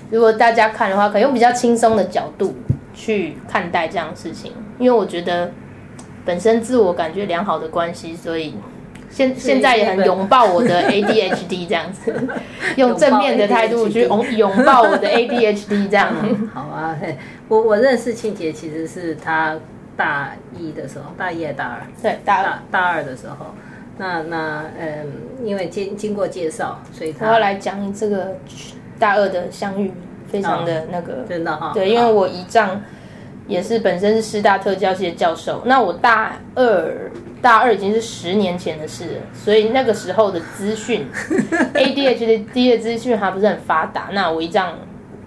[0.10, 2.56] 如果大家看的话，可以用比较轻松的角度
[2.94, 5.52] 去看待这样的事情，因为我觉得
[6.24, 8.56] 本身自我感觉良好的关系，所以
[9.10, 12.16] 现现在也很拥抱我的 ADHD 这样子，
[12.78, 16.14] 用正面的态度去拥拥抱我的 ADHD 这样。
[16.54, 16.98] 好啊，
[17.50, 19.58] 我我认识庆杰其实是他。
[20.00, 21.82] 大一的时候，大一还是大二？
[22.02, 23.48] 对，大大大二的时候，
[23.98, 25.06] 那那嗯，
[25.44, 28.34] 因为经经过介绍，所以他要来讲这个
[28.98, 29.92] 大二的相遇，
[30.26, 31.74] 非常的那个，真的哈。
[31.74, 32.82] 对，因为我姨丈
[33.46, 41.06] 也是本身是师大特教系的教授，那我大二大二已经是十年前的事了，所以那个时候的资讯，
[41.76, 44.08] ADHD 的资讯还不是很发达。
[44.14, 44.76] 那我姨丈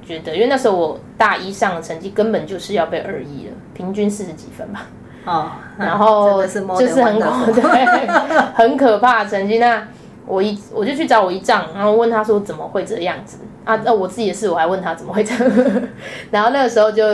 [0.02, 3.52] 觉得，因为那时候我大一上的成绩根本就是要被二一了。
[3.74, 4.86] 平均四十几分吧，
[5.24, 8.06] 哦， 然后就是很可 对，
[8.54, 9.58] 很可怕的成绩。
[9.58, 9.86] 那
[10.26, 13.76] 我一我就去找我一丈，然后问他说怎么会这样子啊？
[13.84, 15.52] 那我自己的事，我还问他怎么会这样。
[16.30, 17.04] 然后那个时候就，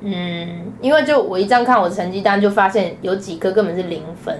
[0.00, 4.34] 嗯，因为就我一丈看我的成绩单，就发现有几科根本是零分。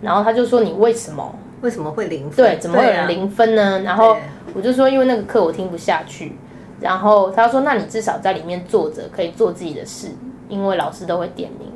[0.00, 2.36] 然后他就说你为什么为什么会零分？
[2.46, 3.80] 对，怎么会有人零分呢？
[3.80, 4.16] 然后
[4.54, 6.38] 我就说因为那个课我听不下去。
[6.80, 10.08] 然后他说那你至少在里面坐着，可以做自己的事。
[10.50, 11.72] 因为老师都会点名，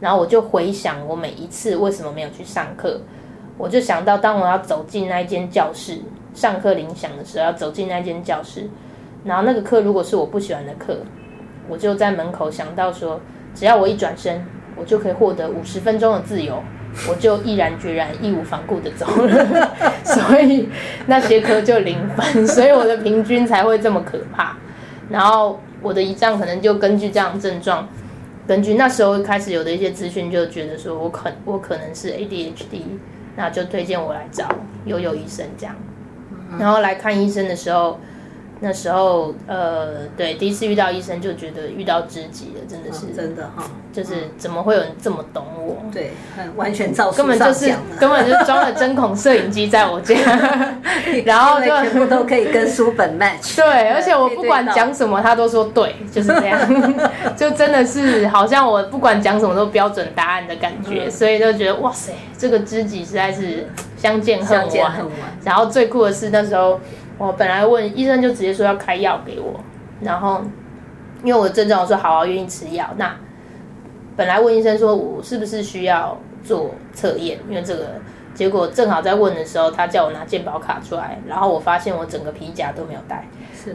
[0.00, 3.00] 然后我就回想我每一次为什么没有去上课，
[3.56, 5.98] 我就想到当我要走进那间教室，
[6.34, 8.68] 上课铃响的时候要走进那间教室，
[9.24, 10.98] 然后那个课如果是我不喜欢的课，
[11.68, 13.18] 我就在门口想到说，
[13.54, 14.44] 只要我一转身，
[14.76, 16.62] 我就可以获得五十分钟的自由，
[17.08, 19.70] 我就毅然决然、义无反顾的走了，
[20.04, 20.68] 所以
[21.06, 24.56] 那些科就零分， 所以我的平均才会这么可怕。
[25.08, 27.88] 然后我的一仗可能就根据这样症状。
[28.46, 32.82] 根据那时候开始有的一些资讯，就觉得说我可我可能是 ADHD，
[33.36, 34.48] 那就推荐我来找
[34.84, 35.74] 悠悠医生这样。
[36.58, 37.98] 然后来看医生的时候。
[38.58, 45.76] 那时候，呃，对，第一次遇到医生就觉得遇到知己了，真的是真的哈，就是怎么会有人这么懂我？
[45.92, 46.12] 对，
[46.56, 50.14] 完全照根本就是根本就装了针孔摄影机在我家，
[51.26, 53.56] 然后就全部都可以跟书本 match。
[53.60, 56.58] 对，而且我不管讲什么，他都说对，就是这样，
[57.36, 63.66] 就真的是好像我不管讲什么都标准答案的感觉，所以就觉得哇塞，这个知己实在是
[63.98, 64.92] 相见恨晚。
[65.44, 66.80] 然后最酷的是那时候。
[67.18, 69.58] 我本来问医生，就直接说要开药给我，
[70.00, 70.42] 然后
[71.24, 72.88] 因为我症状，我说好啊，愿意吃药。
[72.96, 73.16] 那
[74.16, 77.92] 本来问医生说我是不是需要做测验，因为这个
[78.34, 83.26] 结果正好在问的时候，他叫我拿健保卡出来，然后我发现我整个皮夹都没有带，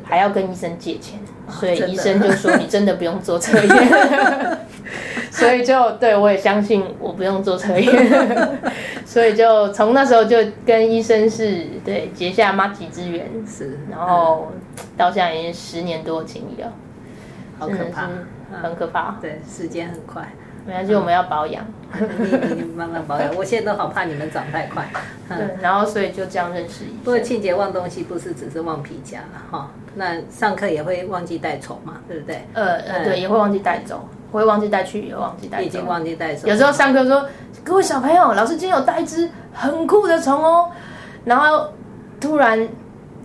[0.03, 1.19] 还要跟医生借钱，
[1.49, 4.57] 所以医生就说你真的不用做测验，
[5.31, 8.59] 所以就对我也相信我不用做测验，
[9.05, 14.51] 所以就从那时候就跟医生是对结下妈吉之缘，是，然后
[14.97, 16.71] 到现在已经十年多的情谊了，
[17.59, 18.09] 好可怕，
[18.61, 19.17] 很可怕。
[19.21, 20.27] 对，时间很快。
[20.65, 21.65] 没关系，我们要保养，
[21.97, 24.87] 你你你慢慢保养，我现在都好怕你们长太快。
[25.29, 27.27] 嗯， 对，然后所以就这样认识不过医生。
[27.27, 32.45] 庆节忘东西不是只是忘皮夹了哈，那上课也会忘记带筹嘛，对不对？
[32.53, 35.85] 呃呃，对，也会忘记带走，我会忘记带去，也忘记带走已经。
[35.85, 37.25] 忘记带走，有时候上课说，
[37.63, 40.69] 各位小朋友，老师今天有带一只很酷的虫哦，
[41.25, 41.69] 然后
[42.19, 42.67] 突然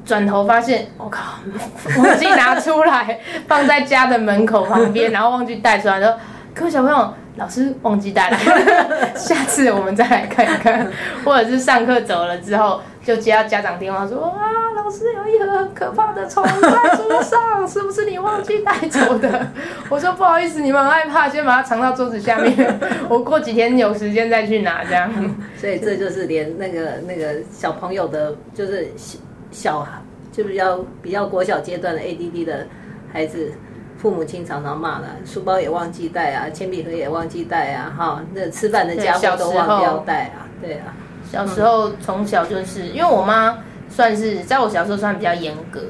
[0.04, 1.22] 转头发现，我、靠，
[2.02, 6.14] 忘记拿出来放在家的门口旁边，然后忘记带出来，说
[6.54, 8.38] 各位小朋友，老师忘记带来，
[9.14, 10.90] 下次我们再来看一看，
[11.24, 14.40] 或者是上课走了之后，就接到家长电话说，啊，
[14.74, 19.48] 老师有一盒很可怕的虫在桌上，是不是你忘记带走的？
[19.90, 25.10] 我说不好意思，你们很害怕，先把它藏到桌子下面，我过几天有时间再去拿，这样。
[25.58, 29.18] 所以这就是连那个那个小朋友的，就是小
[29.50, 29.86] 小
[30.32, 32.66] 就比较比较国小阶段的 ADD 的
[33.12, 33.52] 孩子，
[33.98, 40.94] 父母亲常常骂了，书包也忘记带啊，铅笔盒也忘记带啊，哈，那吃饭的家伙都忘掉带啊，对啊，
[41.30, 45.80] 小时候从小就是因为我妈算是在我小时候算比较严格，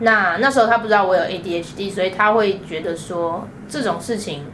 [0.00, 4.44] 那那时候她不知道我有 ADHD，所以她会觉得说这种事情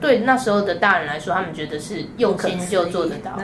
[0.00, 3.38] 对那时候的大人来说，他们觉得是用心就做得到，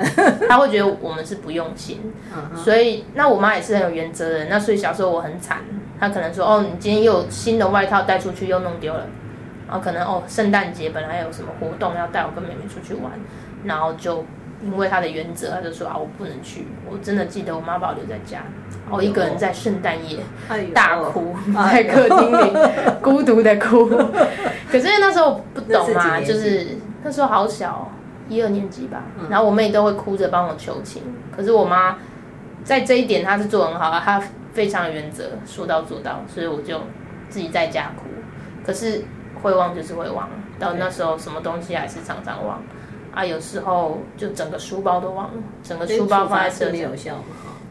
[0.48, 2.00] 他会觉得我们是不用心，
[2.54, 4.48] 所以那我妈也是很有原则的人。
[4.48, 5.58] 那所以小时候我很惨，
[5.98, 9.06] 她可能说哦，你今天又有新的外套带出去又弄丢了，
[9.66, 13.12] 然后可能哦圣诞节本来有什么活动要带我跟妹妹出去玩，
[13.64, 14.24] 然后就
[14.62, 16.66] 因为他的原则，他就说啊我不能去。
[16.90, 18.42] 我真的记得我妈把我留在家，
[18.90, 20.18] 我一个人在圣诞夜
[20.48, 22.52] 哎大哭，哎在客厅里
[23.02, 23.86] 孤独的哭。
[24.70, 26.66] 可是那时候不懂嘛，就是
[27.04, 27.90] 那时候好小，
[28.28, 29.02] 一二年级吧。
[29.18, 31.02] 嗯然后我妹都会哭着帮我求情，
[31.36, 31.98] 可是我妈
[32.64, 34.22] 在这一点她是做得很好，她
[34.56, 36.80] 非常原则，说到做到，所以我就
[37.28, 38.04] 自己在家哭。
[38.64, 39.04] 可是
[39.42, 42.62] 会忘就是会忘，到那时候什么东西还是常常忘。
[43.14, 47.24] 啊，有时候就整个书包都忘了，整个书包处放在车上罚是没有，效嘛，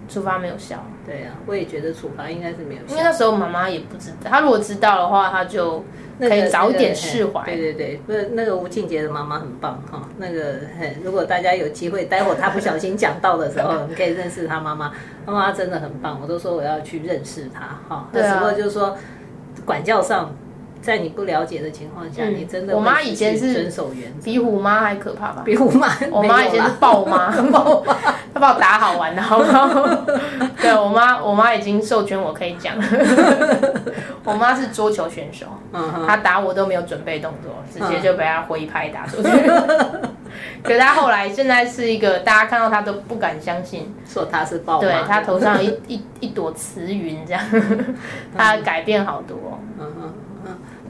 [0.08, 0.84] 哈，出发没有效。
[1.06, 3.04] 对啊，我也觉得处罚应该是没有效因为。
[3.04, 5.84] 那时候妈妈也不知道，她如果知道的话，她就
[6.20, 7.44] 可以早一点那个释怀。
[7.46, 10.08] 对对对，不是那个吴庆杰的妈妈很棒哈。
[10.18, 14.92] 那个嘿如果大家有机会，待会儿他不小心讲到的时候， 你可以认识他妈妈。
[15.26, 18.08] 妈妈真的很棒，我都说我要去认识她哈。
[18.12, 18.96] 那时候就是说，
[19.66, 20.36] 管教上，
[20.86, 25.42] 在你不了解的情况下，嗯你真的我妈会以前是遵守原则，比虎妈还可怕吧？
[25.44, 27.32] 比虎妈我妈以前是爆豹妈，
[28.34, 29.68] 她把我打好玩的，好不好？
[30.62, 32.76] 对我妈，我妈已经授权我可以讲。
[34.24, 39.30] 我妈是桌球选手，嗯哼，她打我都没有准备动作，直接就被她挥拍打出去。
[40.64, 47.44] 可是她后来现在是一个大家看到她都不敢相信，说她是豹妈，对她头上一一一朵慈云这样，
[48.36, 49.38] 她改变好多。
[49.80, 50.14] 嗯嗯嗯，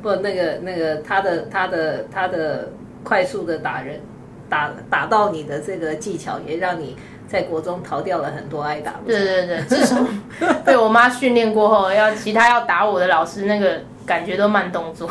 [0.06, 2.70] 不，那个那个他的他的他的
[3.04, 4.00] 快速的打人，
[4.48, 6.96] 打打到你的这个技巧，也让你
[7.28, 8.94] 在国中逃掉了很多挨打。
[9.04, 10.08] 对对对，自从
[10.64, 15.10] 被我妈训练过后，要其他要打我的老师，那个感觉都慢动作，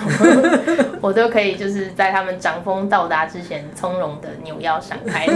[1.02, 5.26] 我都可以就是在他们掌风到达之前，从容的扭腰闪开，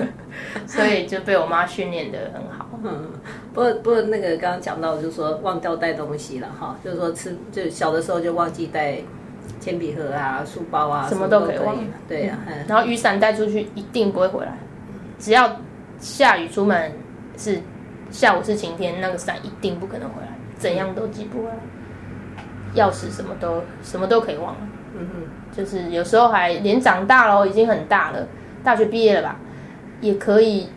[0.68, 2.57] 所以就被我妈训练的很好。
[2.82, 3.10] 嗯，
[3.54, 8.98] 不过不过那个刚刚讲到，就是说忘掉带东西了哈，就是说吃就小的时候就忘记带
[9.60, 11.76] 铅笔盒啊、书包啊，什么么都都可以忘
[12.08, 12.54] 对呀、嗯。
[12.68, 14.56] 然后雨伞带出去一定不会回来，
[15.18, 15.56] 只要
[15.98, 16.92] 下雨出门
[17.36, 17.60] 是
[18.10, 21.56] 下午是晴天，那个伞一定不可能回来，怎样都记不回来。
[22.74, 24.60] 钥匙什么都什么都可以忘了。
[24.94, 28.26] 嗯哼，就是有时候还连长大了哦，已经很大了，
[28.62, 29.36] 大学毕业了吧，
[30.00, 30.68] 也可以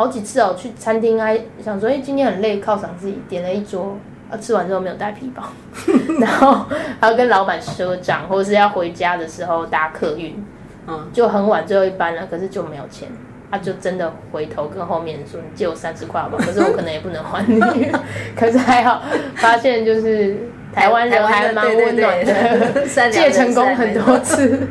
[0.00, 3.98] 好几次哦，去餐厅还想说，哎、今天很累，犒赏自己，点了一桌，
[4.30, 5.42] 啊，吃完之后没有带皮包，
[6.18, 6.64] 然后
[6.98, 10.42] 还要跟老板赊账，或者是要回家的时候搭客运，
[10.86, 13.08] 嗯，就很晚最后一班了，可是就没有钱。
[13.50, 17.60] 他、就真的回头跟后面说：“你借我三十块好不好？”可是我可能也不能还你。
[18.34, 19.02] 可是还好，
[19.34, 20.36] 发现就是
[20.72, 24.68] 台湾人还蛮温暖的，借成功很多次，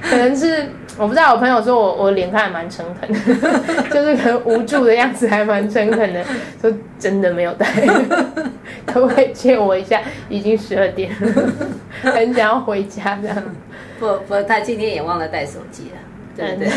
[0.00, 3.18] 可能是我不知道，我朋友说我我脸看还蛮诚恳的，
[3.90, 6.24] 就是很无助的样子还蛮诚恳的，
[6.60, 7.66] 说真的没有带，
[8.86, 10.00] 可不可以借我一下？
[10.28, 11.52] 已经十二点了，
[12.12, 13.36] 很想要回家这样。
[13.98, 15.98] 不不，他今天也忘了带手机了，
[16.36, 16.68] 对不对？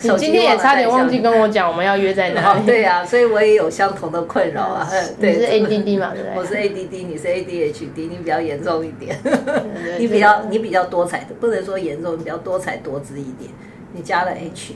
[0.10, 2.60] 你今天也差点忘记跟我讲我们要约在哪里。
[2.60, 4.88] 哦对呀、所以我也有相同的困扰啊。
[4.90, 6.36] 嗯你对，是 ADD 嘛，对不对？
[6.36, 9.16] 我是 ADD，你是 ADHD，你比较严重一点。
[9.98, 13.50] 你比较你比较多彩的，不能说严重，你比较多彩多姿一点。
[13.92, 14.74] 你加了 H，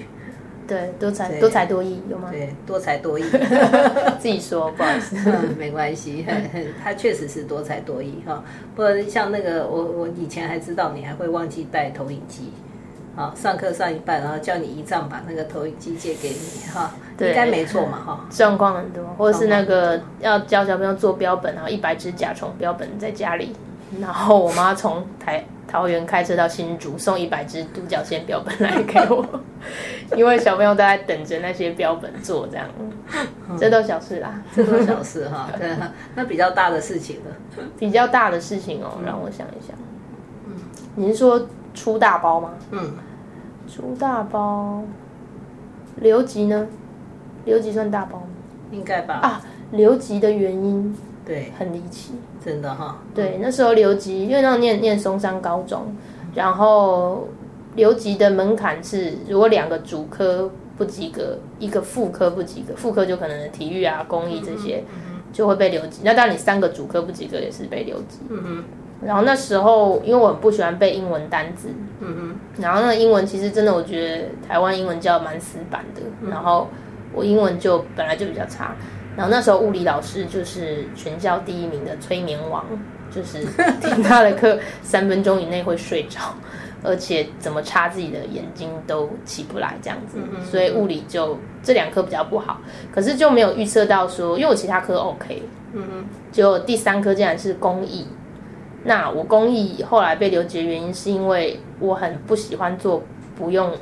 [0.66, 2.28] 对多才多才多艺有吗？
[2.30, 3.24] 对，多才多艺。
[4.20, 5.16] 自己说，不好意思。
[5.26, 6.24] 嗯，没关系，
[6.84, 8.45] 他确实是多才多艺哈。
[8.76, 12.53] 不过像那个，我我以前还知道你还会忘记带投影机，
[13.19, 18.25] 好，上课上一半，然后叫你姨丈把那个投影机借给你哈，对应该没错嘛哈。
[18.31, 23.53] 状况很多，或者是那个要教小朋友做标本，然后一百只甲虫标本在家里，
[24.01, 29.27] 然后我妈从台桃园开车到新竹送一百只独角仙标本来给我，
[30.16, 32.66] 因为小朋友都在等着那些标本做，这样，
[33.59, 34.41] 这都小事啦。
[34.55, 35.69] 这都小事哈， 对，
[36.14, 37.64] 那比较大的事情呢。
[37.77, 39.77] 比较大的事情哦，让我想一想。
[40.95, 42.51] 你是说出大包吗？
[42.73, 42.93] 嗯，
[43.69, 44.83] 出大包，
[45.97, 46.66] 留级呢？
[47.45, 48.27] 留级算大包吗？
[48.73, 49.14] 应该吧？
[49.23, 49.41] 啊，
[49.73, 52.14] 留级的原因对，很离奇。
[52.45, 52.99] 真的哈。
[53.14, 55.95] 对，那时候留级，因为那时候念念松山高中，
[56.35, 57.29] 然后
[57.75, 64.85] 留级的门槛是，如果两个主科不及格，一个副科不及格，副科就可能体育啊、公益这些
[65.33, 66.03] 就会被留级。
[66.05, 68.19] 那当然你三个主科不及格也是被留级。
[68.29, 68.64] 嗯哼，
[69.05, 71.69] 然后那时候因为我很不喜欢背英文单字，
[72.01, 76.69] 嗯哼，然后那个英文其实真的我觉得台湾英文教蛮死板的，然后
[77.13, 78.75] 我英文就本来就比较差，
[79.17, 82.65] 然后那时候物理老师就是全校第一名的催眠王，
[83.11, 83.45] 就是
[83.81, 86.35] 听他的课三分钟以内会睡着，
[86.83, 92.61] 而且怎么擦自己的眼睛都起不来这样子，所以物理就这两科比较不好，
[92.93, 95.43] 可是就没有预测到说，因为我其他科 OK，
[95.73, 98.05] 嗯嗯，结果第三科竟然是公益。
[98.85, 103.03] 那我公益后来被留级的原因，是因为我很不喜欢做
[103.37, 103.72] 不用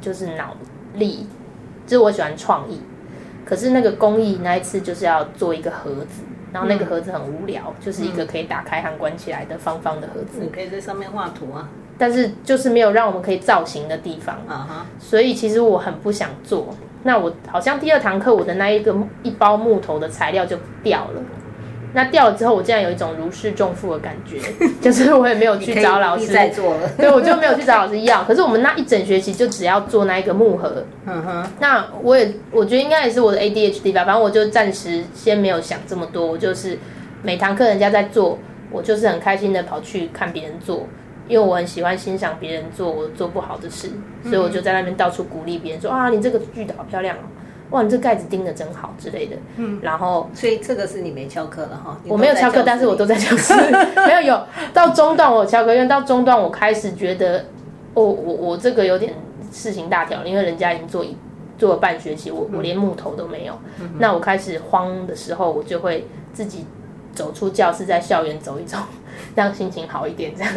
[0.00, 0.56] 就是脑
[0.94, 1.26] 力，
[1.86, 2.80] 就是我喜欢创意。
[3.44, 6.22] 可是那个公益那一次就是要做一个盒子，
[6.52, 11.68] 然后那个盒子很无聊，就是一个可以打开和关起来的方方的盒子，你可以在上面画图啊。
[11.98, 14.36] 但是就是没有让我们可以造型的地方。
[14.48, 16.74] 啊哈，所以其实我很不想做。
[17.04, 21.22] 那我好像第二堂课我的那一个一包木头的材料就掉了。
[21.94, 24.38] 那掉了之后，我竟然有一种如释重负的感觉，
[24.80, 26.88] 就是我也没有去找老师你可以不必，再做了。
[26.96, 28.24] 对，我就没有去找老师要。
[28.24, 30.84] 可是我们那一整学期就只要做那一个木盒。
[31.06, 36.78] 嗯哼，那我也我觉得应该也是我的 ADHD 吧，反正我就暂时先没有想这么多，我就是
[37.22, 38.38] 每堂课人家在做，
[38.70, 40.86] 我就是很开心的跑去看别人做，
[41.28, 43.90] 因为我很喜欢欣赏别人做我做不好的事，
[44.24, 47.20] 所以我就在那边到处鼓励别人说啊，你这个锯的好漂亮哦，
[47.72, 49.36] 哇，你这盖子钉的真好之类的。
[49.56, 51.98] 嗯，然后所以这个是你没翘课了哈。
[52.06, 53.54] 我没有翘课，但是我都在教室。
[54.06, 54.40] 没有有
[54.72, 57.38] 到中段我有翘课，因为到中段我开始觉得，
[57.94, 59.14] 哦，我我这个有点
[59.50, 61.16] 事情大条，因为人家已经做一
[61.58, 63.58] 做了半学期，我我连木头都没有。
[63.98, 66.66] 那我开始慌的时候，我就会自己
[67.14, 68.78] 走出教室，在校园走一走，
[69.34, 70.52] 让心情好一点，这样，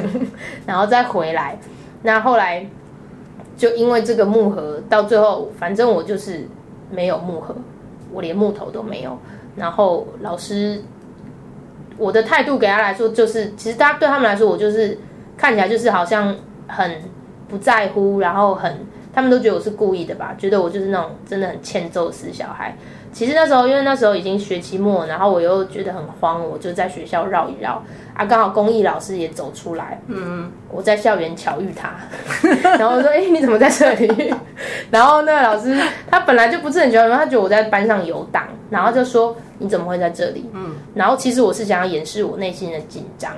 [0.66, 1.58] 然后再回来。
[2.04, 2.66] 那后来
[3.58, 6.48] 就因为这个木盒，到最后反正我就是
[6.96, 7.54] 没有木盒，
[8.14, 9.18] 我连木头都没有。
[9.56, 10.82] 然后老师，
[11.98, 14.98] 我的态度给他来说就是，其实大家对他们来说，我就是
[15.38, 16.36] 看起来就是好像
[16.68, 17.02] 很
[17.48, 18.80] 不在乎，然后很
[19.14, 22.76] 他们都觉得我是故意的吧，觉得我就是那种真的很欠揍死小孩。
[23.16, 27.82] 其实那时候，因为那时候已经学期末，然后我又觉得很慌，我就在学校绕一绕
[28.14, 31.94] 啊，刚好公益老师也走出来，嗯，我在校园巧遇他，
[32.78, 34.34] 然后我说：“哎、你怎么在这里？”
[34.92, 35.80] 然后那个老师
[36.12, 43.32] 他本来就不是很喜欢我，他觉得我在班上游荡，然后就说：“你怎么会在这里？”嗯，然后其实我是想要掩饰我内心的紧张，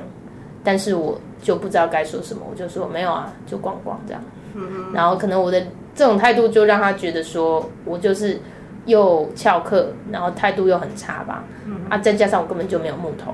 [0.63, 4.21] 但是我就不知道该说什么，我就说没有啊，就逛逛这样。
[4.55, 5.61] 嗯然后可能我的
[5.93, 8.39] 这种态度就让他觉得说我就是
[8.87, 11.43] 又翘课，然后态度又很差吧。
[11.89, 13.33] 啊，再加上我根本就没有木头，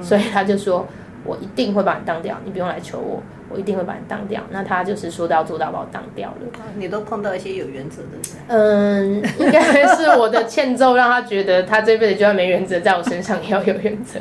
[0.00, 0.86] 所以他就说
[1.24, 4.40] 我一定会把你当掉，你不用来求我，我一定会把你当掉。
[4.50, 6.60] 那他就是说到做到，把我当掉了。
[6.76, 8.22] 你都碰到一些有原则的人。
[8.48, 14.18] 嗯，应该是我的欠揍让他觉得他这辈子就算没原则，在我身上也要有原则。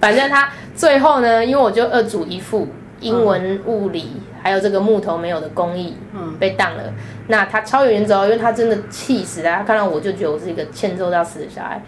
[0.00, 2.66] 反正他最后呢，因为我就二主一副
[3.00, 6.82] 英文、物理，还有这个木头没有的工艺，嗯被当了。
[7.28, 9.56] 那他超有原则哦，因为他真的气死了。
[9.56, 11.82] 他看到我就觉得我是一个欠揍到死的小孩，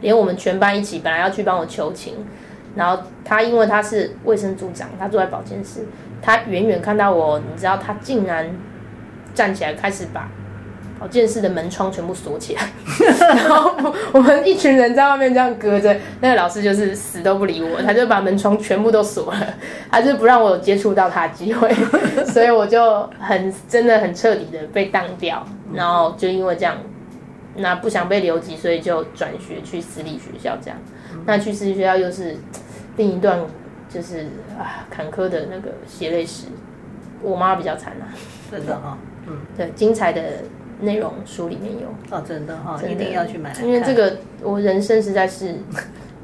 [0.00, 2.14] 连我们全班一起本来要去帮我求情，
[2.74, 5.86] 然后他因为他是卫生组长，他坐在保健室，
[6.20, 8.50] 他远远看到我，你知道他竟然
[9.32, 10.28] 站起来开始把
[11.00, 12.70] 保健室的门窗全部锁起来，
[13.34, 13.74] 然后
[14.12, 19.54] 我们一群人在外面这样隔着，那个老师就是死都不理我，他就把门窗全部都锁了，
[19.90, 21.72] 他就不让我有接触到他的机会，
[22.30, 25.42] 所以我就很真的很彻底的被当掉，
[25.72, 26.76] 然后就因为这样，
[27.56, 30.78] 那不想被留级，所以就转学去私立学校这样，
[31.24, 32.36] 那去私立学校又是
[32.98, 33.40] 另一段
[33.88, 34.26] 就是
[34.58, 36.48] 啊坎坷的那个血泪史，
[37.22, 38.12] 我妈比较惨啊，
[38.50, 40.22] 真的啊，嗯、对，精彩的
[40.82, 41.88] 内容书里面有。
[42.16, 43.52] 哦，真的哈、一定要去买。
[43.62, 45.56] 因为这个我人生实在是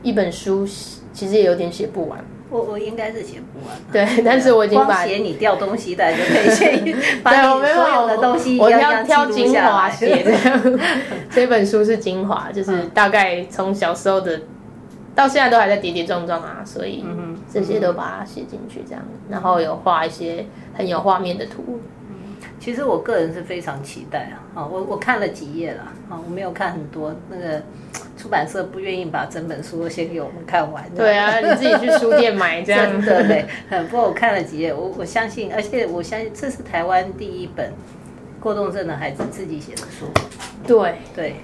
[0.03, 0.67] 一本书，
[1.13, 2.19] 其实也有点写不完。
[2.49, 3.77] 我我应该是写不完。
[3.93, 10.81] 对，但是我已经把光写你掉东西的就可以写， 把对，没有所有的东西我挑一样样挑精华写这样。
[11.29, 14.43] 这本书是精华，就是大概从小时候的
[15.15, 17.05] 到现在都还在跌跌撞撞啊，所以
[17.53, 21.81] 这些都把它写进去这样，然后有画一些很有画面的图。
[22.59, 27.63] 其实我个人是非常期待啊，啊，我我看了几页了，啊，我没有看很多，那个
[28.17, 30.85] 出版社不愿意把整本书先给我们看完。
[30.95, 32.91] 对啊， 你自己去书店买这样。
[32.91, 37.73] 真的嘞，不过我看了几页，我我相信，而且我相信这是台湾第一本
[38.41, 40.07] 过动症的孩子自己写的书。
[40.67, 41.37] 对，对，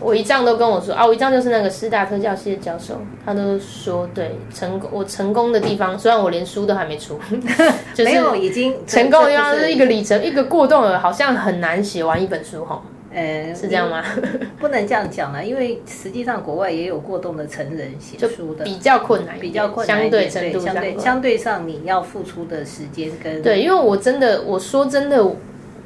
[0.00, 7.18] 我一丈都跟我说啊，我一丈就是那个师大特教系的教授，他都说对成功，我成功的地方，虽然我连书都还没出，
[7.94, 14.02] 就是没有已经成功的地方是一个里程，一个过动了好像很难写完一本书哈，呃，是这样吗？
[14.60, 25.24] 不能这样讲了，因为实际上国外也有过动的成人写就书的，比较困难，比较困难相，对程度相对上相对上你要付出的时间跟对，因为我真的，我说真的，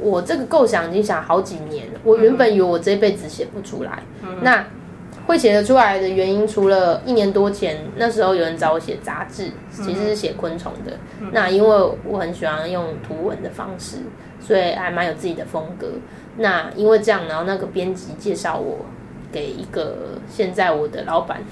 [0.00, 2.00] 我这个构想已经想好几年了。
[2.04, 4.02] 我原本以为我这辈子写不出来，
[4.42, 4.64] 那
[5.26, 10.92] 会写得出来的原因，除了一年多前那时候有人找我写杂志，其实是写昆虫的。
[11.32, 11.68] 那因为
[12.04, 13.98] 我很喜欢用图文的方式，
[14.40, 15.86] 所以还蛮有自己的风格。
[16.38, 18.86] 那因为这样，然后那个编辑介绍我
[19.30, 21.42] 给一个现在我的老板，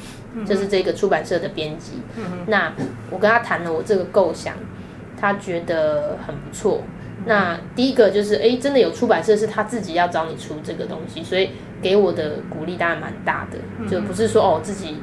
[0.45, 1.93] 就是这个出版社的编辑。
[2.47, 2.73] 那
[3.11, 4.55] 我跟他谈了我这个构想，
[5.21, 6.81] 他觉得很不错。
[7.29, 11.51] 那第一个就是，哎，真的有出版社是他自己要找你出这个东西，所以
[11.83, 13.59] 给我的鼓励当然蛮大的，
[13.89, 14.97] 就不是说哦自己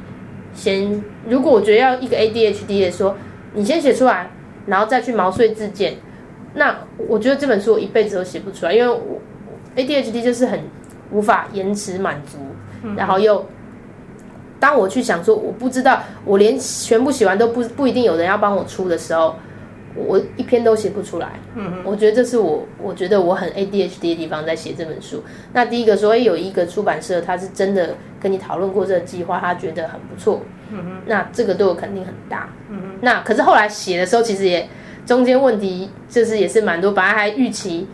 [0.52, 3.16] 先，如果我觉得要一个 ADHD 的说，
[3.54, 4.28] 你先写出来，
[4.66, 5.94] 然后再去毛遂自荐，
[6.54, 6.76] 那
[7.08, 9.20] 我觉得这本书我一辈子都写不出来，因为我
[9.76, 10.60] ADHD 就是很
[11.12, 12.38] 无法延迟满足，
[12.96, 13.46] 然后又。
[14.58, 19.36] 当我去想说，我不知道，我连全部写完都不不一定有人要帮我出的时候，
[19.96, 21.32] 我一篇都写不出来。
[21.54, 25.22] 嗯我觉得这是我我觉得我很 ADHD 的地方，在写这本书。
[25.52, 30.42] 那第一个说，哎有一个出版社，他是真的跟你讨论过这个计划，他觉得很不错。
[30.70, 32.48] 嗯那这个对我肯定很大。
[32.70, 34.68] 嗯那可是后来写的时候，其实也
[35.06, 37.86] 中间问题就是也是蛮多，本来还预期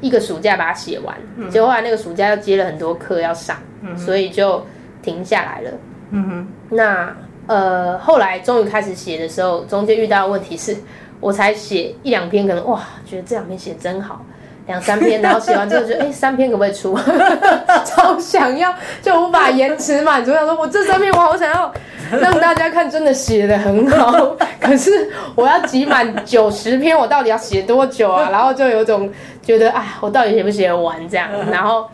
[0.00, 1.16] 一个暑假把它写完，
[1.50, 3.58] 结果后来那个暑假又接了很多课要上，
[3.96, 4.64] 所以就
[5.02, 5.70] 停下来了。
[6.10, 7.14] 嗯哼那
[7.46, 10.76] 呃，后来终于开始写的时候，中间遇到的问题是，
[11.20, 14.24] 我才写一两篇，可能哇，觉得这两篇写真好，
[14.66, 16.96] 两三篇，然后写完之后觉得，哎， 三篇可不可以出？
[17.84, 20.32] 超想要，就无法延迟满足。
[20.32, 21.72] 想说，我这三篇我好想要
[22.20, 28.28] 让大家看，真的写的很好， 可是我要集满九十篇，我到底要写多久啊？
[28.30, 29.10] 然后就有种
[29.42, 31.28] 觉得，哎，我到底写不写完这样？
[31.50, 31.84] 然后。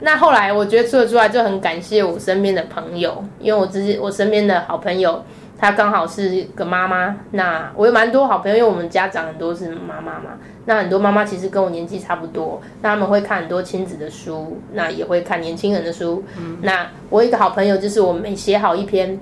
[0.00, 5.20] 那后来我觉得做得出来，就很感谢我身边的朋友，因为我自己我身边的好朋友，
[5.58, 7.16] 她刚好是个妈妈。
[7.32, 10.38] 那我有蛮多好朋友，因为我们家长很多是妈妈嘛。
[10.64, 16.22] 那很多妈妈其实跟我年纪差不多，那他们会看很多亲子的书，那也会看年轻人的书。
[16.60, 19.18] 那我有一个好朋友，就是我每写好一篇，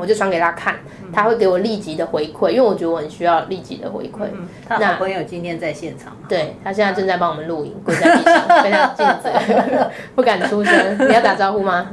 [0.00, 0.76] 我就传给他看，
[1.12, 4.26] 他会给我立即的回馈，因为我觉得我很需要立即的回馈。
[4.66, 9.30] 他好朋友今天在现场，对他现在正在帮我们录影，跪在地上，非常尽责，
[10.16, 11.08] 不敢出声。
[11.08, 11.86] 你要打招呼吗？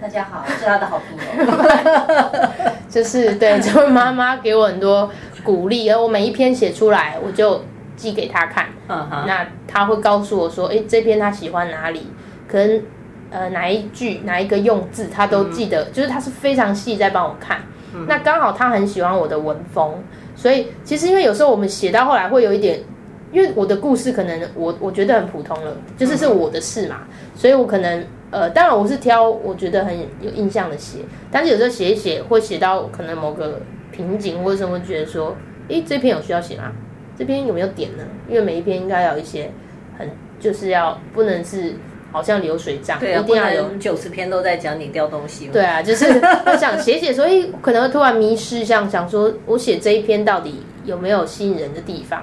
[0.00, 2.48] 大家好，我是他的好朋友。
[2.88, 5.10] 就是对这位妈妈给我很多
[5.42, 7.64] 鼓励，而我每一篇写出来，我就
[7.96, 8.66] 寄给他看。
[8.88, 12.06] 嗯哼，那他会告诉我说，哎，这篇他喜欢哪里，
[12.46, 12.82] 可能
[13.30, 17.60] 呃哪一句哪一个用字他都记得，就是他是非常细在帮我看。
[18.06, 19.94] 那刚好他很喜欢我的文风，
[20.36, 22.80] 所以其实因为有时候我们写到后来会有一点，
[23.32, 26.98] 因为我的故事可能我我觉得很普通了，就是是我的事嘛，
[27.34, 30.98] 所以我可能呃，当然我是挑我觉得很有印象的写，
[31.32, 33.60] 但是有时候写一写会写到可能某个
[33.90, 35.34] 瓶颈或者什么，觉得说，
[35.68, 36.70] 诶，这篇有需要写吗？
[37.18, 38.04] 这篇有没有点呢？
[38.28, 39.50] 因为每一篇应该要有一些
[39.98, 40.08] 很
[40.38, 41.74] 就是要不能是
[42.10, 45.48] 好像流水账，对啊，不一定要有能九十篇都在讲你掉东西。
[45.48, 46.06] 对啊，就是
[46.46, 52.22] 我想写写，所以可能会突然迷失，像想说我写这一篇到底有没有吸引人的地方？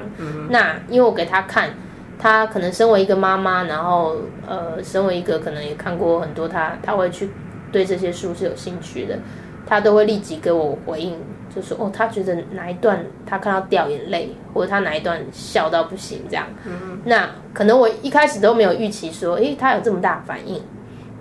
[0.50, 1.70] 那因为我给他看，
[2.18, 4.16] 他可能身为一个妈妈，然后
[4.48, 7.30] 呃，身为一个可能也看过很多他，他会去
[7.72, 9.20] 对这些书是有兴趣的，
[9.68, 11.20] 他都会立即给我回应，
[11.56, 16.46] 就说哦，他觉得哪一段他看到掉眼泪，或者他哪一段笑到不行这样。
[17.06, 20.62] 那可能我一开始都没有预期说，诶，他有这么大反应，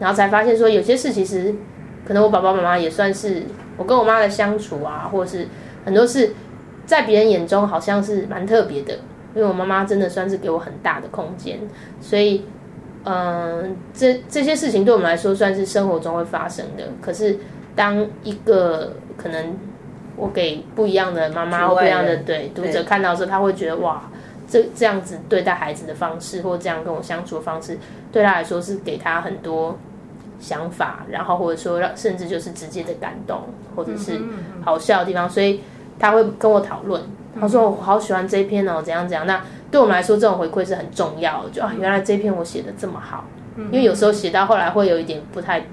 [0.01, 1.55] 然后才发现说有些事其实
[2.07, 3.45] 可能我爸爸妈妈也算是
[3.77, 5.47] 我跟我妈的相处啊，或者是
[5.85, 6.35] 很多事
[6.85, 8.95] 在别人眼中好像是蛮特别的，
[9.35, 11.59] 因为我妈妈真的算是给我很大的空间，
[12.01, 12.45] 所以
[13.05, 16.85] 嗯，这这些事情对我们来说算是生活中会发生的。
[17.01, 17.39] 可是
[17.77, 19.57] 当一个可能
[20.17, 24.03] 我给不一样的妈妈或不一样的对读者看到的时候，他会觉得哇，
[24.49, 27.79] 这这样子对待孩子的方式，或这样跟我相处的方式，
[28.13, 29.79] 对他来说是给他很多
[30.39, 33.43] 想法，然后或者说让甚至就是直接的感动，
[33.75, 34.21] 或者是
[34.65, 35.61] 好笑的地方，所以
[35.99, 37.03] 他会跟我讨论。
[37.41, 41.51] 他说：“我好喜欢这一篇哦，怎样怎样。”那对我们来说，这种回馈是很重要的。
[41.51, 43.25] 就啊，原来这篇我写的这么好，
[43.57, 45.67] 因为有时候写到后来会有一点不太，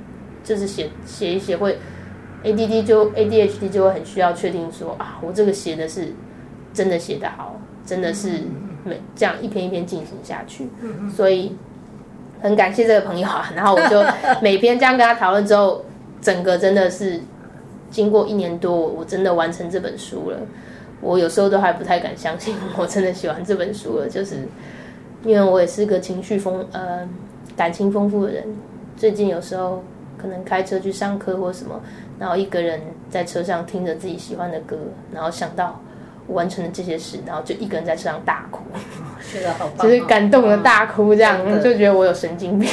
[0.44, 1.78] 就是写写一写会
[2.44, 6.14] ADD 就 ADHD 就会很需要确定说啊，我这个写的是
[6.74, 8.30] 真的写得好，真的是
[8.84, 10.70] 每这样一篇一篇进行下去。
[11.16, 11.56] 所以
[12.42, 14.04] 很感谢这个朋友啊，然后我就
[14.42, 15.86] 每篇这样跟他讨论之后，
[16.22, 17.20] 整个真的是
[17.90, 20.38] 经过一年多，我真的完成这本书了。
[21.00, 24.48] 我有时候都还不太敢相信，我真的喜欢这本书了，就是
[25.24, 27.08] 因为我也是个情绪丰呃
[27.56, 28.44] 感情丰富的人。
[28.96, 29.84] 最近有时候
[30.16, 31.82] 可能开车去上课或什么，
[32.22, 34.78] 然后一个人在车上听着自己喜欢的歌，
[35.12, 35.82] 然后想到
[36.28, 38.62] 我完成了这些事，然后就一个人在车上大哭，
[39.34, 42.70] 觉得好棒哦，就是感动的大哭，这样就觉得我有神经病，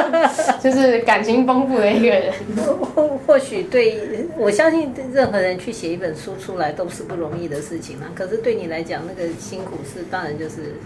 [0.58, 2.32] 就是感情丰富的一个人。
[2.94, 8.06] 或或许对我相信任何人去写一本书出来都是不容易的事情嘛。
[8.14, 10.76] 可是对你来讲，那个辛苦是当然就是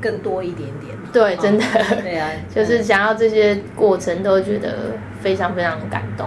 [0.00, 1.10] 更多一点点嘛。
[1.12, 1.64] 对，真的。
[2.02, 6.26] 对啊，就是想要这些过程都觉得非常非常感动。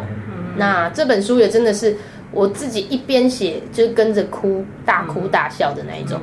[0.58, 1.96] 那这本书也真的是
[2.32, 6.20] 我自己一边写就跟着哭，大哭大笑的那一种。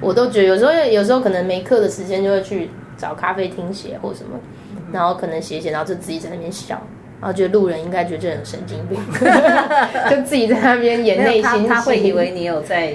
[0.00, 4.38] 我都觉得有时候有时候可能没课的时间就会去找咖啡厅写或什么，
[4.92, 6.80] 然后可能写一写，然后就自己在那边笑。
[7.18, 9.00] 然后觉得路人应该觉得这人有神经病，
[10.10, 11.66] 就自己在那边演内心戏。
[11.66, 12.92] 他他会以为你有在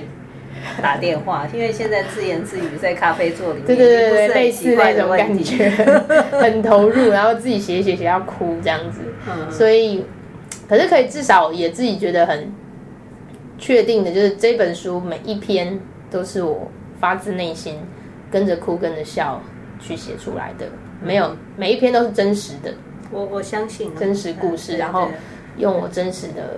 [0.80, 5.70] 打电话，因为现在自言自语在咖啡座里面，对对对对，不是很类似那种感觉，
[6.40, 9.02] 很投入，然后自己写一写写要哭这样子。
[9.28, 10.06] 嗯所以，
[10.72, 12.50] 可是可以至少也自己觉得很
[13.58, 15.78] 确定的，就是这本书每一篇
[16.10, 17.78] 都是我发自内心
[18.32, 19.42] 跟着哭跟着笑
[19.82, 20.66] 去写出来的，
[21.04, 22.74] 没有每一篇都是真实的
[23.12, 25.10] 我我相信啊真实故事，然后
[25.58, 26.58] 用我真实的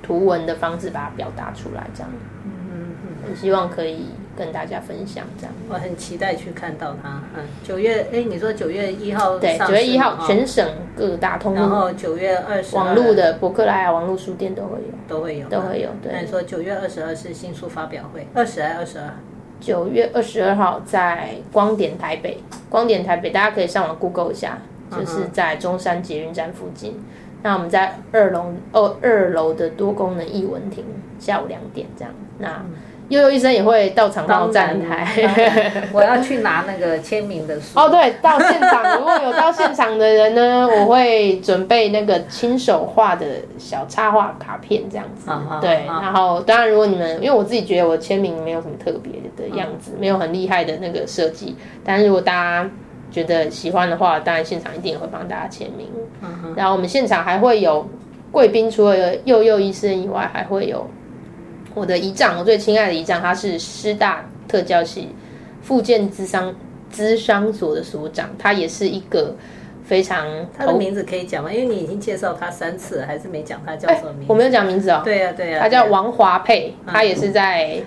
[0.00, 2.10] 图文的方式把它表达出来，这样。
[2.44, 3.26] 嗯嗯。
[3.26, 4.06] 很希望可以
[4.38, 5.52] 跟大家分享这样。
[5.68, 7.20] 我很期待去看到它。
[7.36, 10.64] 嗯，九月，哎，你说九月一号对，九月一号全省
[10.96, 14.94] 各大通然后九月二十网络的博客来啊、网络书店都会有。
[15.08, 19.10] 都会有，都会有对那你说九月二十二是新书发表会，二十还二十二？
[19.58, 24.58] 九月二十二号在光点台北，光点台北大家可以上网 Google 一下，
[24.92, 27.02] 嗯就是在中山捷运站附近。
[27.42, 30.84] 那我们在二楼哦，二楼的多功能艺文厅，
[31.18, 32.12] 下午两点这样。
[32.38, 32.62] 那
[33.08, 35.72] 悠悠医生也会到场帮我站台。
[35.92, 37.78] 我要去拿那个签名的书。
[37.78, 45.30] 哦，对，到现场 如果有到现场的人呢，我会准备那个亲手画的小插画卡片这样子。
[45.60, 52.70] 对，啊然后当然如果你们，因为我自己觉得我签名没有什么特别的样子，没有很厉害的那个设计，但是如果大家
[53.10, 55.88] 觉得喜欢的话，当然现场一定也会帮大家签名。
[56.54, 57.88] 然后我们现场还会有
[58.30, 60.86] 贵宾，除了佑佑医生以外，还会有
[61.78, 65.08] 我的姨丈，我最亲爱的姨丈，他是师大特教系
[65.62, 66.54] 复健资商
[66.90, 69.34] 资商所的所长，他也是一个
[69.84, 70.26] 非常
[70.56, 71.52] 他的名字可以讲吗？
[71.52, 74.26] 因为你已经介绍他三次了，还是没讲他叫哎什么名字？
[74.28, 77.80] 我没有讲名字哦，对呀、对呀、他叫王华佩，他也是在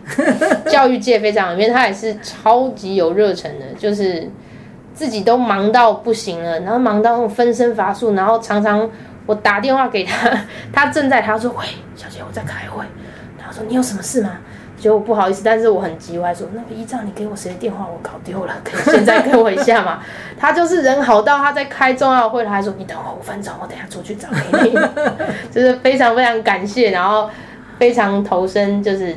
[0.67, 4.29] 教育界非常有名，他也是超级有热忱的，就是
[4.93, 8.89] 自己都忙到不行了，然后忙到那种分身乏术，然后常常
[9.25, 11.65] 我打电话给他， 他正在，他说：“喂，
[11.95, 12.83] 小姐，我在开会。”
[13.52, 14.38] 他说：“你有什么事吗？”
[14.80, 19.99] 结果不好意思，但是我很急，我还说：“那个依照你给我谁的电话，我搞丢了，可以现在给我一下吗？”
[20.39, 24.76] 他就是人好到他在开重要会，他还说：“你等我五分钟，我等下出去找给你。
[25.52, 27.30] ”就是非常非常感谢，然后
[27.78, 29.16] 非常投身，就是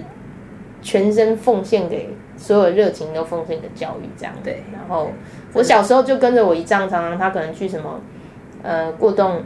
[0.83, 4.35] 全身奉献给所有热情都奉献给教育这样。
[4.45, 5.11] 对然后
[5.55, 7.99] 我小时候就跟着我姨丈，常常他可能去什么
[8.63, 9.43] 呃过动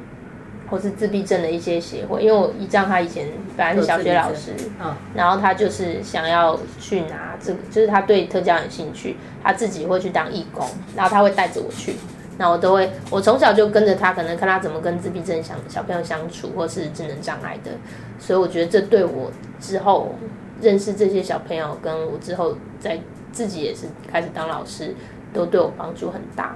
[0.70, 11.96] 或是自闭症的一些协会，因为我姨丈他以前本来是小学老师，嗯，然后他就是想要去拿这个，就是他对特教有兴趣，他自己会去当义工，然后他会带着我去，
[12.36, 17.72] 那我都会，我从小就跟着他，可能看他怎么跟自闭症小小朋友相处，或是智能障碍的，
[18.18, 20.14] 所以我觉得这对我之后
[20.60, 23.00] 认识这些小朋友，跟我之后在
[23.32, 24.94] 自己也是开始当老师，
[25.32, 26.54] 都对我帮助很大。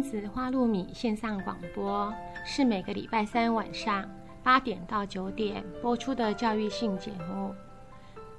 [0.00, 2.10] 亲子花露米线上广播
[2.42, 4.02] 是每个礼拜三晚上
[4.42, 7.54] 八点到九点播出的教育性节目。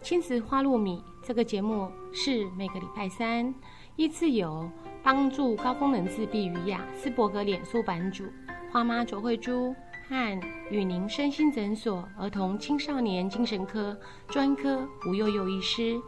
[0.02, 3.54] 亲子花露米这个节目是每个礼拜三
[3.96, 4.68] 依次由
[5.04, 8.24] 帮助高功能自闭与雅斯伯格脸书版主
[8.72, 9.72] 花妈卓慧珠
[10.10, 10.42] 和
[10.72, 13.96] 与您身心诊所儿童青少年精神科
[14.28, 16.02] 专科吴幼幼医师，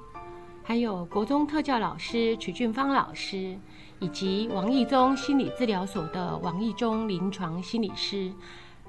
[0.63, 3.55] 还有国中特教老师曲俊芳老师。
[4.03, 8.29] 以及王义中心理治疗所的王义中临床心理师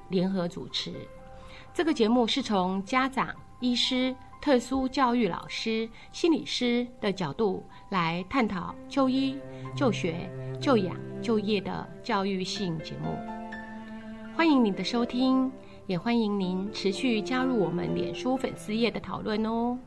[0.09, 0.91] 联合主持。
[1.73, 9.39] 这个节目是从家长、医师、特殊教育老师、心理师的角度来探讨就医、
[9.73, 13.17] 就学、就养、就业的教育性节目。
[14.35, 15.49] 欢迎您的收听，
[15.87, 19.79] 也欢迎您持续加入我们脸书粉丝页的讨论哦。